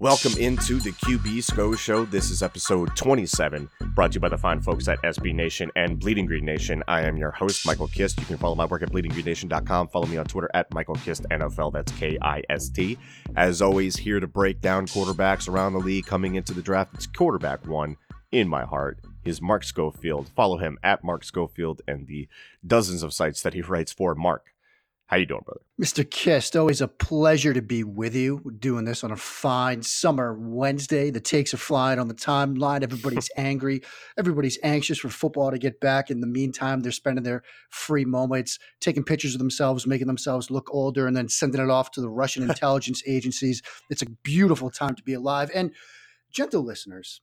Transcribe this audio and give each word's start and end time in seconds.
Welcome 0.00 0.38
into 0.38 0.80
the 0.80 0.92
QB 0.92 1.44
SCO 1.44 1.74
Show. 1.74 2.06
This 2.06 2.30
is 2.30 2.42
episode 2.42 2.96
27, 2.96 3.68
brought 3.94 4.12
to 4.12 4.16
you 4.16 4.20
by 4.20 4.30
the 4.30 4.38
fine 4.38 4.62
folks 4.62 4.88
at 4.88 4.98
SB 5.02 5.34
Nation 5.34 5.70
and 5.76 5.98
Bleeding 5.98 6.24
Green 6.24 6.46
Nation. 6.46 6.82
I 6.88 7.02
am 7.02 7.18
your 7.18 7.32
host, 7.32 7.66
Michael 7.66 7.86
Kist. 7.86 8.18
You 8.18 8.24
can 8.24 8.38
follow 8.38 8.54
my 8.54 8.64
work 8.64 8.82
at 8.82 8.90
bleedinggreennation.com. 8.90 9.88
Follow 9.88 10.06
me 10.06 10.16
on 10.16 10.24
Twitter 10.24 10.50
at 10.54 10.72
Michael 10.72 10.94
Kist 10.94 11.24
NFL. 11.24 11.74
That's 11.74 11.92
K 11.92 12.16
I 12.22 12.42
S 12.48 12.70
T. 12.70 12.96
As 13.36 13.60
always, 13.60 13.94
here 13.94 14.20
to 14.20 14.26
break 14.26 14.62
down 14.62 14.86
quarterbacks 14.86 15.50
around 15.50 15.74
the 15.74 15.80
league 15.80 16.06
coming 16.06 16.36
into 16.36 16.54
the 16.54 16.62
draft. 16.62 16.94
It's 16.94 17.06
quarterback 17.06 17.66
one 17.66 17.98
in 18.32 18.48
my 18.48 18.64
heart 18.64 19.00
is 19.26 19.42
Mark 19.42 19.64
Schofield. 19.64 20.30
Follow 20.34 20.56
him 20.56 20.78
at 20.82 21.04
Mark 21.04 21.24
Schofield 21.24 21.82
and 21.86 22.06
the 22.06 22.26
dozens 22.66 23.02
of 23.02 23.12
sites 23.12 23.42
that 23.42 23.52
he 23.52 23.60
writes 23.60 23.92
for. 23.92 24.14
Mark, 24.14 24.46
how 25.10 25.16
you 25.16 25.26
doing, 25.26 25.42
brother? 25.44 25.60
Mr. 25.82 26.08
Kist, 26.08 26.54
always 26.54 26.80
a 26.80 26.86
pleasure 26.86 27.52
to 27.52 27.60
be 27.60 27.82
with 27.82 28.14
you. 28.14 28.40
We're 28.44 28.52
doing 28.52 28.84
this 28.84 29.02
on 29.02 29.10
a 29.10 29.16
fine 29.16 29.82
summer 29.82 30.38
Wednesday. 30.38 31.10
The 31.10 31.20
takes 31.20 31.52
are 31.52 31.56
flying 31.56 31.98
on 31.98 32.06
the 32.06 32.14
timeline. 32.14 32.84
Everybody's 32.84 33.28
angry. 33.36 33.82
Everybody's 34.16 34.56
anxious 34.62 34.98
for 34.98 35.08
football 35.08 35.50
to 35.50 35.58
get 35.58 35.80
back. 35.80 36.12
In 36.12 36.20
the 36.20 36.28
meantime, 36.28 36.78
they're 36.78 36.92
spending 36.92 37.24
their 37.24 37.42
free 37.70 38.04
moments 38.04 38.60
taking 38.78 39.02
pictures 39.02 39.34
of 39.34 39.40
themselves, 39.40 39.84
making 39.84 40.06
themselves 40.06 40.48
look 40.48 40.72
older, 40.72 41.08
and 41.08 41.16
then 41.16 41.28
sending 41.28 41.60
it 41.60 41.70
off 41.70 41.90
to 41.90 42.00
the 42.00 42.08
Russian 42.08 42.42
intelligence 42.48 43.02
agencies. 43.04 43.62
It's 43.90 44.02
a 44.02 44.10
beautiful 44.22 44.70
time 44.70 44.94
to 44.94 45.02
be 45.02 45.14
alive. 45.14 45.50
And 45.52 45.72
gentle 46.30 46.62
listeners, 46.62 47.20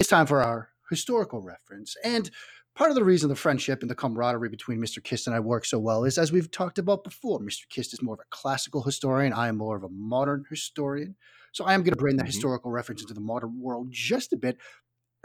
it's 0.00 0.08
time 0.08 0.26
for 0.26 0.42
our 0.42 0.70
historical 0.90 1.40
reference. 1.40 1.94
And 2.02 2.32
Part 2.78 2.90
of 2.90 2.94
the 2.94 3.02
reason 3.02 3.28
the 3.28 3.34
friendship 3.34 3.82
and 3.82 3.90
the 3.90 3.96
camaraderie 3.96 4.48
between 4.48 4.78
Mr. 4.78 5.02
Kist 5.02 5.26
and 5.26 5.34
I 5.34 5.40
work 5.40 5.64
so 5.64 5.80
well 5.80 6.04
is, 6.04 6.16
as 6.16 6.30
we've 6.30 6.48
talked 6.48 6.78
about 6.78 7.02
before, 7.02 7.40
Mr. 7.40 7.68
Kist 7.68 7.92
is 7.92 8.00
more 8.00 8.14
of 8.14 8.20
a 8.20 8.30
classical 8.30 8.84
historian. 8.84 9.32
I 9.32 9.48
am 9.48 9.56
more 9.56 9.76
of 9.76 9.82
a 9.82 9.88
modern 9.88 10.44
historian. 10.48 11.16
So 11.50 11.64
I 11.64 11.74
am 11.74 11.80
going 11.80 11.94
to 11.94 11.98
bring 11.98 12.14
the 12.14 12.22
mm-hmm. 12.22 12.28
historical 12.28 12.70
reference 12.70 13.00
into 13.00 13.14
the 13.14 13.20
modern 13.20 13.60
world 13.60 13.88
just 13.90 14.32
a 14.32 14.36
bit. 14.36 14.58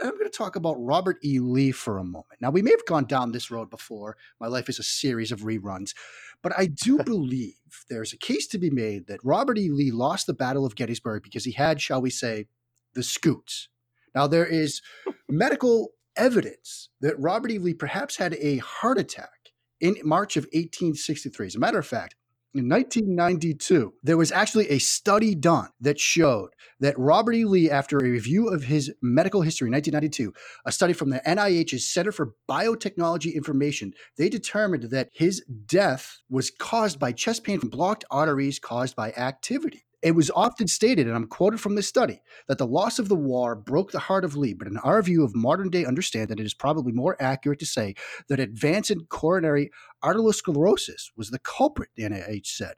I'm 0.02 0.18
going 0.18 0.24
to 0.24 0.36
talk 0.36 0.56
about 0.56 0.74
Robert 0.80 1.18
E. 1.24 1.38
Lee 1.38 1.70
for 1.70 1.98
a 1.98 2.02
moment. 2.02 2.40
Now, 2.40 2.50
we 2.50 2.60
may 2.60 2.72
have 2.72 2.86
gone 2.86 3.04
down 3.04 3.30
this 3.30 3.52
road 3.52 3.70
before. 3.70 4.16
My 4.40 4.48
life 4.48 4.68
is 4.68 4.80
a 4.80 4.82
series 4.82 5.30
of 5.30 5.42
reruns. 5.42 5.94
But 6.42 6.54
I 6.58 6.66
do 6.66 6.98
believe 7.04 7.54
there's 7.88 8.12
a 8.12 8.18
case 8.18 8.48
to 8.48 8.58
be 8.58 8.70
made 8.70 9.06
that 9.06 9.24
Robert 9.24 9.58
E. 9.58 9.70
Lee 9.70 9.92
lost 9.92 10.26
the 10.26 10.34
Battle 10.34 10.66
of 10.66 10.74
Gettysburg 10.74 11.22
because 11.22 11.44
he 11.44 11.52
had, 11.52 11.80
shall 11.80 12.02
we 12.02 12.10
say, 12.10 12.48
the 12.94 13.04
scoots. 13.04 13.68
Now, 14.12 14.26
there 14.26 14.44
is 14.44 14.82
medical 15.28 15.92
evidence 16.16 16.88
that 17.00 17.18
Robert 17.18 17.50
E. 17.50 17.58
Lee 17.58 17.74
perhaps 17.74 18.16
had 18.16 18.34
a 18.34 18.58
heart 18.58 18.98
attack 18.98 19.52
in 19.80 19.96
March 20.04 20.36
of 20.36 20.44
1863. 20.44 21.46
As 21.46 21.54
a 21.54 21.58
matter 21.58 21.78
of 21.78 21.86
fact, 21.86 22.14
in 22.54 22.68
1992, 22.68 23.94
there 24.04 24.16
was 24.16 24.30
actually 24.30 24.70
a 24.70 24.78
study 24.78 25.34
done 25.34 25.70
that 25.80 25.98
showed 25.98 26.50
that 26.78 26.96
Robert 26.96 27.34
E. 27.34 27.44
Lee, 27.44 27.68
after 27.68 27.98
a 27.98 28.08
review 28.08 28.48
of 28.48 28.62
his 28.62 28.92
medical 29.02 29.42
history 29.42 29.66
in 29.66 29.72
1992, 29.72 30.32
a 30.64 30.70
study 30.70 30.92
from 30.92 31.10
the 31.10 31.20
NIH's 31.26 31.90
Center 31.90 32.12
for 32.12 32.34
Biotechnology 32.48 33.34
Information, 33.34 33.92
they 34.16 34.28
determined 34.28 34.84
that 34.84 35.10
his 35.12 35.44
death 35.66 36.20
was 36.30 36.52
caused 36.52 37.00
by 37.00 37.10
chest 37.10 37.42
pain 37.42 37.58
from 37.58 37.70
blocked 37.70 38.04
arteries 38.08 38.60
caused 38.60 38.94
by 38.94 39.10
activity. 39.12 39.84
It 40.04 40.14
was 40.14 40.30
often 40.36 40.68
stated, 40.68 41.06
and 41.06 41.16
I'm 41.16 41.26
quoted 41.26 41.60
from 41.60 41.76
this 41.76 41.88
study, 41.88 42.20
that 42.46 42.58
the 42.58 42.66
loss 42.66 42.98
of 42.98 43.08
the 43.08 43.16
war 43.16 43.56
broke 43.56 43.90
the 43.90 43.98
heart 43.98 44.22
of 44.22 44.36
Lee. 44.36 44.52
But 44.52 44.68
in 44.68 44.76
our 44.76 45.00
view 45.00 45.24
of 45.24 45.34
modern 45.34 45.70
day 45.70 45.86
understanding, 45.86 46.38
it 46.38 46.44
is 46.44 46.52
probably 46.52 46.92
more 46.92 47.16
accurate 47.18 47.58
to 47.60 47.66
say 47.66 47.94
that 48.28 48.38
advance 48.38 48.90
in 48.90 49.06
coronary 49.06 49.70
arteriosclerosis 50.04 51.10
was 51.16 51.30
the 51.30 51.38
culprit, 51.38 51.88
the 51.96 52.02
NIH 52.02 52.48
said. 52.48 52.74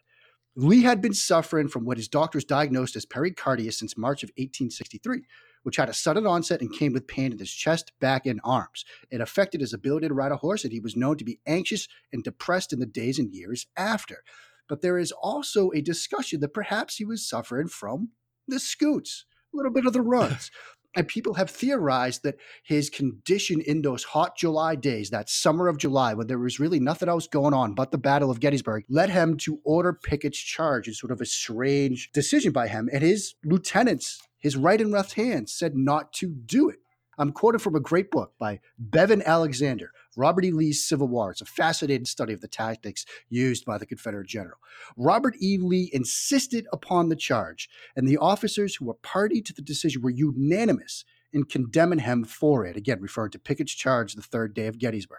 Lee 0.55 0.83
had 0.83 1.03
been 1.03 1.13
suffering 1.13 1.67
from 1.67 1.85
what 1.85 1.97
his 1.97 2.07
doctors 2.07 2.45
diagnosed 2.45 2.95
as 2.95 3.05
pericarditis 3.05 3.77
since 3.77 3.99
March 3.99 4.23
of 4.23 4.29
1863, 4.37 5.23
which 5.65 5.77
had 5.77 5.89
a 5.89 5.95
sudden 5.95 6.29
onset 6.29 6.61
and 6.61 6.73
came 6.73 6.93
with 6.93 7.09
pain 7.09 7.33
in 7.33 7.39
his 7.41 7.53
chest, 7.53 7.91
back, 8.01 8.25
and 8.25 8.41
arms. 8.45 8.85
It 9.11 9.21
affected 9.21 9.61
his 9.61 9.75
ability 9.75 10.07
to 10.07 10.15
ride 10.15 10.31
a 10.31 10.37
horse, 10.37 10.63
and 10.63 10.73
he 10.73 10.79
was 10.79 10.95
known 10.95 11.19
to 11.19 11.25
be 11.25 11.41
anxious 11.45 11.89
and 12.13 12.23
depressed 12.23 12.73
in 12.73 12.79
the 12.79 12.87
days 12.87 13.19
and 13.19 13.35
years 13.35 13.67
after. 13.77 14.23
But 14.69 14.83
there 14.83 14.99
is 14.99 15.13
also 15.13 15.71
a 15.71 15.81
discussion 15.81 16.41
that 16.41 16.55
perhaps 16.55 16.97
he 16.97 17.05
was 17.05 17.29
suffering 17.29 17.69
from 17.69 18.11
the 18.49 18.59
scoots, 18.59 19.25
a 19.53 19.57
little 19.57 19.73
bit 19.73 19.87
of 19.87 19.93
the 19.93 20.03
runs. 20.17 20.51
and 20.95 21.07
people 21.07 21.35
have 21.35 21.51
theorized 21.51 22.23
that 22.23 22.37
his 22.65 22.89
condition 22.89 23.61
in 23.61 23.83
those 23.83 24.05
hot 24.05 24.37
July 24.37 24.75
days, 24.75 25.11
that 25.11 25.29
summer 25.29 25.69
of 25.69 25.79
July, 25.79 26.15
when 26.15 26.27
there 26.27 26.39
was 26.39 26.59
really 26.59 26.81
nothing 26.81 27.09
else 27.09 27.27
going 27.27 27.53
on 27.53 27.75
but 27.75 27.91
the 27.91 27.99
Battle 27.99 28.31
of 28.31 28.41
Gettysburg, 28.41 28.85
led 28.89 29.11
him 29.11 29.37
to 29.39 29.61
order 29.65 29.93
Pickett's 29.93 30.39
charge. 30.39 30.89
It's 30.89 31.01
sort 31.01 31.13
of 31.13 31.21
a 31.21 31.27
strange 31.27 32.11
decision 32.13 32.53
by 32.53 32.69
him. 32.69 32.89
And 32.93 33.03
his 33.03 33.35
lieutenants, 33.45 34.21
his 34.39 34.57
right 34.57 34.81
and 34.81 34.91
left 34.91 35.15
hands, 35.15 35.53
said 35.53 35.77
not 35.77 36.13
to 36.15 36.29
do 36.29 36.71
it. 36.71 36.79
I'm 37.19 37.33
quoted 37.33 37.63
from 37.63 37.75
a 37.75 37.81
great 37.81 38.11
book 38.11 38.33
by 38.39 38.61
Bevin 38.79 39.23
Alexander, 39.23 39.91
Robert 40.17 40.45
E. 40.45 40.51
Lee's 40.51 40.83
Civil 40.83 41.09
War. 41.09 41.31
It's 41.31 41.43
a 41.43 41.47
fascinating 41.47 42.07
study 42.07 42.33
of 42.33 42.41
the 42.41 42.49
tactics 42.49 43.05
used 43.29 43.65
by 43.65 43.79
the 43.79 43.87
Confederate 43.87 44.27
general. 44.27 44.59
Robert 44.97 45.35
E. 45.41 45.59
Lee 45.59 45.91
insisted 45.93 46.67
upon 46.73 47.09
the 47.09 47.17
charge, 47.17 47.69
and 47.95 48.09
the 48.09 48.17
officers 48.17 48.77
who 48.77 48.87
were 48.87 48.95
party 48.95 49.41
to 49.43 49.53
the 49.53 49.63
decision 49.63 50.03
were 50.03 50.11
unanimous 50.11 51.05
in 51.33 51.45
condemning 51.45 52.01
him 52.01 52.25
for 52.25 52.65
it. 52.65 52.77
Again, 52.77 53.01
referring 53.01 53.31
to 53.33 53.39
Pickett's 53.39 53.75
charge 53.75 54.15
the 54.15 54.23
third 54.23 54.55
day 54.55 54.67
of 54.67 54.79
Gettysburg. 54.79 55.19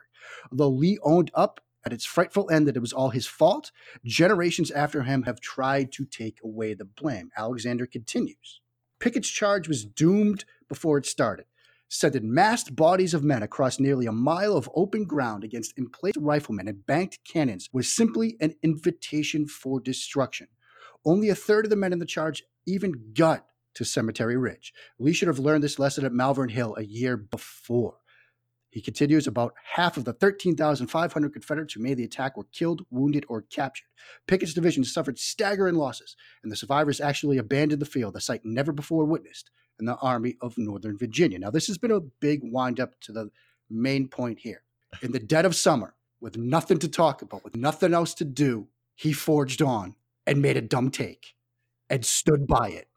Although 0.51 0.69
Lee 0.69 0.97
owned 1.03 1.31
up 1.33 1.61
at 1.85 1.93
its 1.93 2.05
frightful 2.05 2.49
end 2.49 2.67
that 2.67 2.75
it 2.75 2.81
was 2.81 2.91
all 2.91 3.11
his 3.11 3.27
fault, 3.27 3.71
generations 4.03 4.71
after 4.71 5.03
him 5.03 5.23
have 5.23 5.39
tried 5.39 5.91
to 5.93 6.05
take 6.05 6.39
away 6.43 6.73
the 6.73 6.85
blame. 6.85 7.29
Alexander 7.37 7.85
continues. 7.85 8.61
Pickett's 8.99 9.29
charge 9.29 9.67
was 9.67 9.85
doomed 9.85 10.43
before 10.67 10.97
it 10.97 11.05
started 11.05 11.45
sending 11.89 12.33
massed 12.33 12.75
bodies 12.75 13.13
of 13.13 13.23
men 13.23 13.43
across 13.43 13.79
nearly 13.79 14.05
a 14.05 14.11
mile 14.11 14.57
of 14.57 14.69
open 14.75 15.05
ground 15.05 15.43
against 15.43 15.77
emplaced 15.77 16.17
riflemen 16.17 16.67
and 16.67 16.85
banked 16.85 17.19
cannons 17.23 17.69
was 17.71 17.93
simply 17.93 18.35
an 18.41 18.55
invitation 18.61 19.47
for 19.47 19.79
destruction. 19.79 20.47
Only 21.05 21.29
a 21.29 21.35
third 21.35 21.65
of 21.65 21.69
the 21.69 21.75
men 21.75 21.93
in 21.93 21.99
the 21.99 22.05
charge 22.05 22.43
even 22.65 23.11
got 23.13 23.45
to 23.75 23.85
Cemetery 23.85 24.35
Ridge. 24.35 24.73
Lee 24.99 25.13
should 25.13 25.27
have 25.27 25.39
learned 25.39 25.63
this 25.63 25.79
lesson 25.79 26.05
at 26.05 26.11
Malvern 26.11 26.49
Hill 26.49 26.75
a 26.77 26.83
year 26.83 27.15
before. 27.15 27.97
He 28.69 28.81
continues 28.81 29.25
about 29.25 29.53
half 29.75 29.95
of 29.95 30.03
the 30.03 30.13
13,500 30.13 31.33
Confederates 31.33 31.73
who 31.73 31.81
made 31.81 31.97
the 31.97 32.03
attack 32.03 32.35
were 32.35 32.47
killed, 32.51 32.85
wounded, 32.91 33.25
or 33.29 33.43
captured. 33.43 33.87
Pickett's 34.27 34.53
division 34.53 34.83
suffered 34.83 35.17
staggering 35.17 35.75
losses, 35.75 36.15
and 36.43 36.51
the 36.51 36.55
survivors 36.55 36.99
actually 36.99 37.37
abandoned 37.37 37.81
the 37.81 37.85
field, 37.85 38.15
a 38.15 38.21
sight 38.21 38.41
never 38.43 38.73
before 38.73 39.05
witnessed 39.05 39.49
in 39.79 39.85
the 39.85 39.95
Army 39.97 40.37
of 40.41 40.57
Northern 40.57 40.97
Virginia. 40.97 41.39
Now, 41.39 41.49
this 41.49 41.67
has 41.67 41.77
been 41.77 41.91
a 41.91 41.99
big 41.99 42.41
windup 42.43 42.99
to 43.01 43.11
the 43.11 43.29
main 43.69 44.07
point 44.07 44.39
here. 44.39 44.63
In 45.01 45.11
the 45.11 45.19
dead 45.19 45.45
of 45.45 45.55
summer, 45.55 45.95
with 46.19 46.37
nothing 46.37 46.79
to 46.79 46.87
talk 46.87 47.21
about, 47.21 47.43
with 47.43 47.55
nothing 47.55 47.93
else 47.93 48.13
to 48.15 48.25
do, 48.25 48.67
he 48.95 49.13
forged 49.13 49.61
on 49.61 49.95
and 50.25 50.41
made 50.41 50.57
a 50.57 50.61
dumb 50.61 50.89
take 50.89 51.35
and 51.89 52.05
stood 52.05 52.47
by 52.47 52.69
it. 52.69 52.87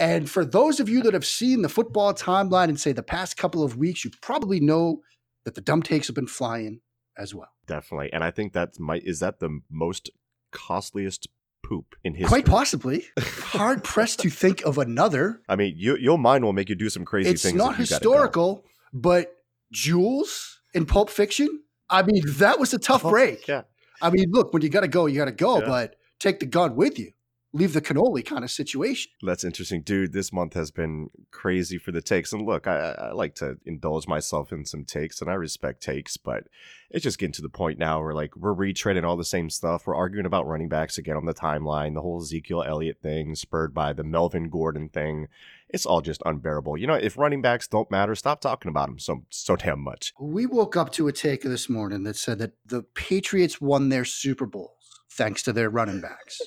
and 0.00 0.30
for 0.30 0.44
those 0.44 0.80
of 0.80 0.88
you 0.88 1.02
that 1.02 1.14
have 1.14 1.26
seen 1.26 1.62
the 1.62 1.68
football 1.68 2.14
timeline 2.14 2.68
and 2.68 2.80
say 2.80 2.92
the 2.92 3.02
past 3.02 3.36
couple 3.36 3.62
of 3.62 3.76
weeks, 3.76 4.04
you 4.04 4.10
probably 4.20 4.60
know 4.60 5.02
that 5.44 5.54
the 5.54 5.60
dumb 5.60 5.82
takes 5.82 6.06
have 6.06 6.16
been 6.16 6.26
flying 6.26 6.80
as 7.16 7.34
well. 7.34 7.50
Definitely. 7.66 8.12
And 8.12 8.24
I 8.24 8.30
think 8.30 8.52
that's 8.52 8.78
my 8.78 9.00
is 9.04 9.20
that 9.20 9.40
the 9.40 9.60
most 9.70 10.10
costliest 10.50 11.28
poop 11.72 11.94
in 12.04 12.14
history. 12.14 12.28
Quite 12.28 12.46
possibly. 12.46 13.06
Hard 13.18 13.82
pressed 13.82 14.20
to 14.20 14.30
think 14.30 14.62
of 14.62 14.76
another. 14.76 15.40
I 15.48 15.56
mean, 15.56 15.74
you, 15.76 15.96
your 15.96 16.18
mind 16.18 16.44
will 16.44 16.52
make 16.52 16.68
you 16.68 16.74
do 16.74 16.90
some 16.90 17.04
crazy 17.04 17.30
it's 17.30 17.42
things. 17.42 17.54
It's 17.54 17.64
not 17.64 17.76
historical, 17.76 18.64
but 18.92 19.32
Jules 19.72 20.60
in 20.74 20.84
Pulp 20.84 21.08
Fiction. 21.08 21.62
I 21.88 22.02
mean, 22.02 22.22
that 22.26 22.58
was 22.58 22.74
a 22.74 22.78
tough 22.78 23.04
oh, 23.04 23.10
break. 23.10 23.48
Yeah. 23.48 23.62
I 24.02 24.10
mean, 24.10 24.26
look, 24.30 24.52
when 24.52 24.62
you 24.62 24.68
got 24.68 24.80
to 24.80 24.88
go, 24.88 25.06
you 25.06 25.18
got 25.18 25.26
to 25.26 25.32
go, 25.32 25.60
yeah. 25.60 25.66
but 25.66 25.96
take 26.18 26.40
the 26.40 26.46
gun 26.46 26.76
with 26.76 26.98
you. 26.98 27.12
Leave 27.52 27.74
the 27.74 27.80
cannoli 27.80 28.24
kind 28.24 28.44
of 28.44 28.50
situation. 28.50 29.10
That's 29.22 29.44
interesting, 29.44 29.82
dude. 29.82 30.12
This 30.12 30.32
month 30.32 30.54
has 30.54 30.70
been 30.70 31.10
crazy 31.30 31.78
for 31.78 31.92
the 31.92 32.00
takes. 32.00 32.32
And 32.32 32.46
look, 32.46 32.66
I, 32.66 32.94
I 32.98 33.12
like 33.12 33.34
to 33.36 33.58
indulge 33.66 34.06
myself 34.06 34.52
in 34.52 34.64
some 34.64 34.84
takes, 34.84 35.20
and 35.20 35.30
I 35.30 35.34
respect 35.34 35.82
takes, 35.82 36.16
but 36.16 36.44
it's 36.90 37.02
just 37.02 37.18
getting 37.18 37.32
to 37.34 37.42
the 37.42 37.48
point 37.48 37.78
now 37.78 38.00
where 38.02 38.14
like 38.14 38.36
we're 38.36 38.54
retreading 38.54 39.04
all 39.04 39.16
the 39.16 39.24
same 39.24 39.50
stuff. 39.50 39.86
We're 39.86 39.94
arguing 39.94 40.26
about 40.26 40.46
running 40.46 40.68
backs 40.68 40.96
again 40.96 41.16
on 41.16 41.26
the 41.26 41.34
timeline, 41.34 41.94
the 41.94 42.02
whole 42.02 42.22
Ezekiel 42.22 42.64
Elliott 42.66 43.00
thing, 43.02 43.34
spurred 43.34 43.74
by 43.74 43.92
the 43.92 44.04
Melvin 44.04 44.48
Gordon 44.48 44.88
thing. 44.88 45.28
It's 45.68 45.86
all 45.86 46.00
just 46.00 46.22
unbearable. 46.24 46.76
You 46.76 46.86
know, 46.86 46.94
if 46.94 47.16
running 47.16 47.42
backs 47.42 47.66
don't 47.66 47.90
matter, 47.90 48.14
stop 48.14 48.40
talking 48.40 48.68
about 48.68 48.88
them 48.88 48.98
so 48.98 49.24
so 49.30 49.56
damn 49.56 49.80
much. 49.80 50.12
We 50.18 50.46
woke 50.46 50.76
up 50.76 50.92
to 50.92 51.08
a 51.08 51.12
take 51.12 51.42
this 51.42 51.68
morning 51.68 52.02
that 52.04 52.16
said 52.16 52.38
that 52.38 52.52
the 52.66 52.82
Patriots 52.82 53.60
won 53.60 53.88
their 53.88 54.04
Super 54.04 54.46
Bowls 54.46 54.70
thanks 55.10 55.42
to 55.42 55.52
their 55.52 55.70
running 55.70 56.00
backs. 56.00 56.40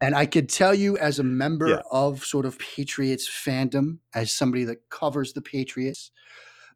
And 0.00 0.14
I 0.14 0.26
could 0.26 0.48
tell 0.48 0.74
you, 0.74 0.98
as 0.98 1.18
a 1.18 1.22
member 1.22 1.68
Yeah. 1.68 1.80
of 1.90 2.24
sort 2.24 2.44
of 2.44 2.58
Patriots 2.58 3.28
fandom, 3.28 3.98
as 4.14 4.32
somebody 4.32 4.64
that 4.64 4.88
covers 4.90 5.32
the 5.32 5.40
Patriots, 5.40 6.10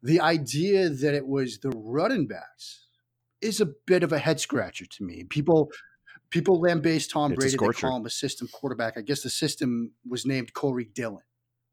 the 0.01 0.19
idea 0.19 0.89
that 0.89 1.13
it 1.13 1.27
was 1.27 1.59
the 1.59 1.69
running 1.69 2.27
backs 2.27 2.87
is 3.41 3.61
a 3.61 3.67
bit 3.85 4.03
of 4.03 4.11
a 4.11 4.19
head 4.19 4.39
scratcher 4.39 4.85
to 4.85 5.03
me. 5.03 5.23
People 5.23 5.71
people 6.31 6.59
lambaste 6.61 7.11
Tom 7.11 7.33
It's 7.33 7.39
Brady, 7.39 7.57
they 7.57 7.73
call 7.73 7.97
him 7.97 8.05
a 8.05 8.09
system 8.09 8.47
quarterback. 8.47 8.97
I 8.97 9.01
guess 9.01 9.21
the 9.21 9.29
system 9.29 9.91
was 10.07 10.25
named 10.25 10.53
Corey 10.53 10.85
Dillon, 10.85 11.23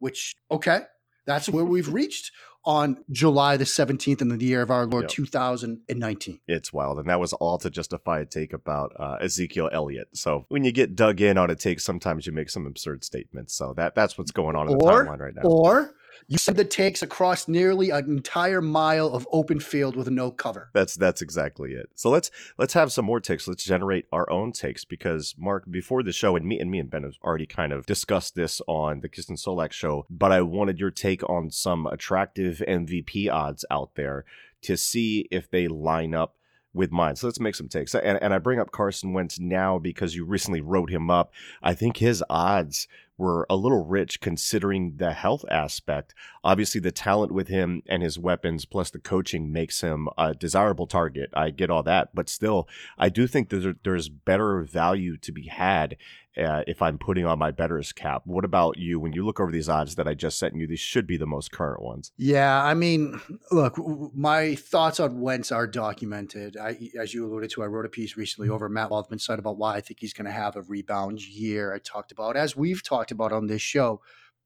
which 0.00 0.34
okay, 0.50 0.82
that's 1.26 1.48
where 1.48 1.64
we've 1.64 1.92
reached 1.92 2.32
on 2.68 3.02
July 3.10 3.56
the 3.56 3.64
17th 3.64 4.20
in 4.20 4.28
the 4.28 4.44
year 4.44 4.60
of 4.60 4.70
our 4.70 4.84
Lord 4.84 5.04
Yep. 5.04 5.10
2019. 5.10 6.40
It's 6.46 6.70
wild. 6.70 6.98
And 6.98 7.08
that 7.08 7.18
was 7.18 7.32
all 7.32 7.56
to 7.56 7.70
justify 7.70 8.20
a 8.20 8.26
take 8.26 8.52
about 8.52 8.92
uh, 9.00 9.16
Ezekiel 9.22 9.70
Elliott. 9.72 10.08
So 10.12 10.44
when 10.48 10.64
you 10.64 10.70
get 10.70 10.94
dug 10.94 11.22
in 11.22 11.38
on 11.38 11.50
a 11.50 11.56
take, 11.56 11.80
sometimes 11.80 12.26
you 12.26 12.32
make 12.32 12.50
some 12.50 12.66
absurd 12.66 13.04
statements. 13.04 13.54
So 13.54 13.72
that 13.78 13.94
that's 13.94 14.18
what's 14.18 14.32
going 14.32 14.54
on 14.54 14.68
in 14.68 14.76
the 14.76 14.84
timeline 14.84 15.18
right 15.18 15.34
now. 15.34 15.42
Or 15.44 15.94
you 16.26 16.38
said 16.38 16.56
the 16.56 16.64
takes 16.64 17.02
across 17.02 17.48
nearly 17.48 17.90
an 17.90 18.04
entire 18.06 18.60
mile 18.60 19.08
of 19.08 19.26
open 19.32 19.60
field 19.60 19.96
with 19.96 20.10
no 20.10 20.30
cover. 20.30 20.70
That's 20.74 20.94
that's 20.94 21.22
exactly 21.22 21.72
it. 21.72 21.90
So 21.94 22.10
let's 22.10 22.30
let's 22.58 22.74
have 22.74 22.92
some 22.92 23.04
more 23.04 23.20
takes. 23.20 23.46
Let's 23.46 23.64
generate 23.64 24.06
our 24.12 24.30
own 24.30 24.52
takes 24.52 24.84
because 24.84 25.34
Mark, 25.38 25.64
before 25.70 26.02
the 26.02 26.12
show, 26.12 26.36
and 26.36 26.46
me 26.46 26.58
and 26.58 26.70
me 26.70 26.78
and 26.78 26.90
Ben 26.90 27.04
have 27.04 27.16
already 27.22 27.46
kind 27.46 27.72
of 27.72 27.86
discussed 27.86 28.34
this 28.34 28.60
on 28.66 29.00
the 29.00 29.08
Kist 29.08 29.28
and 29.28 29.38
Solak 29.38 29.72
show, 29.72 30.06
but 30.10 30.32
I 30.32 30.42
wanted 30.42 30.80
your 30.80 30.90
take 30.90 31.28
on 31.28 31.50
some 31.50 31.86
attractive 31.86 32.62
MVP 32.66 33.32
odds 33.32 33.64
out 33.70 33.94
there 33.94 34.24
to 34.62 34.76
see 34.76 35.28
if 35.30 35.50
they 35.50 35.68
line 35.68 36.14
up 36.14 36.34
with 36.74 36.92
mine. 36.92 37.16
So 37.16 37.26
let's 37.26 37.40
make 37.40 37.54
some 37.54 37.68
takes. 37.68 37.94
And, 37.94 38.18
and 38.22 38.34
I 38.34 38.38
bring 38.38 38.60
up 38.60 38.70
Carson 38.70 39.12
Wentz 39.12 39.38
now 39.38 39.78
because 39.78 40.14
you 40.14 40.24
recently 40.24 40.60
wrote 40.60 40.90
him 40.90 41.10
up. 41.10 41.32
I 41.62 41.74
think 41.74 41.96
his 41.96 42.22
odds 42.28 42.86
were 43.18 43.46
a 43.50 43.56
little 43.56 43.84
rich 43.84 44.20
considering 44.20 44.96
the 44.96 45.12
health 45.12 45.44
aspect. 45.50 46.14
Obviously, 46.44 46.80
the 46.80 46.92
talent 46.92 47.32
with 47.32 47.48
him 47.48 47.82
and 47.86 48.02
his 48.02 48.18
weapons, 48.18 48.64
plus 48.64 48.90
the 48.90 48.98
coaching, 48.98 49.52
makes 49.52 49.80
him 49.80 50.08
a 50.16 50.32
desirable 50.34 50.86
target. 50.86 51.28
I 51.34 51.50
get 51.50 51.70
all 51.70 51.82
that, 51.82 52.14
but 52.14 52.28
still, 52.28 52.68
I 52.96 53.08
do 53.08 53.26
think 53.26 53.50
that 53.50 53.78
there's 53.84 54.08
better 54.08 54.62
value 54.62 55.16
to 55.18 55.32
be 55.32 55.48
had 55.48 55.96
uh, 56.36 56.62
if 56.66 56.82
I'm 56.82 56.98
putting 56.98 57.26
on 57.26 57.38
my 57.38 57.50
better's 57.50 57.92
cap. 57.92 58.22
What 58.24 58.44
about 58.44 58.78
you? 58.78 59.00
When 59.00 59.12
you 59.12 59.24
look 59.24 59.40
over 59.40 59.50
these 59.50 59.68
odds 59.68 59.96
that 59.96 60.06
I 60.06 60.14
just 60.14 60.38
sent 60.38 60.54
you, 60.54 60.66
these 60.66 60.80
should 60.80 61.06
be 61.06 61.16
the 61.16 61.26
most 61.26 61.50
current 61.50 61.82
ones. 61.82 62.12
Yeah, 62.16 62.62
I 62.62 62.74
mean, 62.74 63.20
look, 63.50 63.76
my 64.14 64.54
thoughts 64.54 65.00
on 65.00 65.20
Wentz 65.20 65.50
are 65.50 65.66
documented. 65.66 66.56
I, 66.56 66.90
as 66.98 67.12
you 67.12 67.26
alluded 67.26 67.50
to, 67.50 67.62
I 67.62 67.66
wrote 67.66 67.86
a 67.86 67.90
piece 67.90 68.16
recently 68.16 68.48
over 68.48 68.68
Matt 68.68 68.90
Waldman's 68.90 69.24
site 69.24 69.38
about 69.38 69.58
why 69.58 69.76
I 69.76 69.80
think 69.80 70.00
he's 70.00 70.12
going 70.12 70.26
to 70.26 70.32
have 70.32 70.56
a 70.56 70.62
rebound 70.62 71.26
year. 71.26 71.74
I 71.74 71.78
talked 71.78 72.12
about, 72.12 72.36
as 72.36 72.56
we've 72.56 72.82
talked 72.82 73.10
about 73.10 73.32
on 73.32 73.46
this 73.46 73.62
show, 73.62 74.00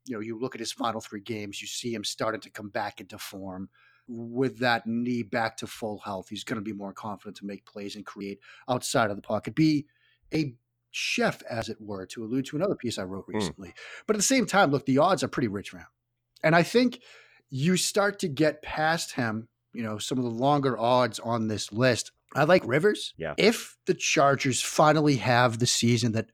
you 0.06 0.14
know, 0.14 0.20
you 0.20 0.38
look 0.38 0.54
at 0.54 0.60
his 0.60 0.72
final 0.72 1.00
three 1.00 1.20
games, 1.20 1.60
you 1.60 1.68
see 1.68 1.94
him 1.94 2.04
starting 2.04 2.40
to 2.40 2.50
come 2.50 2.70
back 2.70 3.00
into 3.00 3.18
form. 3.18 3.68
With 4.08 4.58
that 4.58 4.86
knee 4.86 5.22
back 5.22 5.56
to 5.58 5.66
full 5.66 5.98
health, 5.98 6.28
he's 6.28 6.42
going 6.42 6.56
to 6.56 6.62
be 6.62 6.72
more 6.72 6.92
confident 6.92 7.36
to 7.36 7.46
make 7.46 7.64
plays 7.64 7.94
and 7.94 8.04
create 8.04 8.40
outside 8.68 9.10
of 9.10 9.16
the 9.16 9.22
pocket, 9.22 9.54
be 9.54 9.86
a 10.34 10.54
chef, 10.92 11.42
as 11.50 11.68
it 11.68 11.78
were, 11.80 12.06
to 12.06 12.22
allude 12.24 12.46
to 12.46 12.56
another 12.56 12.76
piece 12.76 12.98
I 12.98 13.02
wrote 13.02 13.26
Mm. 13.26 13.34
recently. 13.34 13.74
But 14.06 14.14
at 14.14 14.18
the 14.18 14.22
same 14.24 14.46
time, 14.46 14.70
look, 14.70 14.86
the 14.86 14.98
odds 14.98 15.22
are 15.24 15.28
pretty 15.28 15.48
rich 15.48 15.72
him. 15.72 15.86
And 16.44 16.54
I 16.54 16.62
think 16.62 17.00
you 17.50 17.76
start 17.76 18.18
to 18.20 18.28
get 18.28 18.62
past 18.62 19.12
him, 19.12 19.48
you 19.72 19.82
know, 19.82 19.98
some 19.98 20.18
of 20.18 20.24
the 20.24 20.30
longer 20.30 20.78
odds 20.78 21.18
on 21.18 21.48
this 21.48 21.72
list. 21.72 22.12
I 22.34 22.44
like 22.44 22.62
Rivers. 22.66 23.12
Yeah. 23.16 23.34
If 23.36 23.76
the 23.86 23.94
Chargers 23.94 24.62
finally 24.62 25.16
have 25.16 25.58
the 25.58 25.66
season 25.66 26.12
that, 26.12 26.30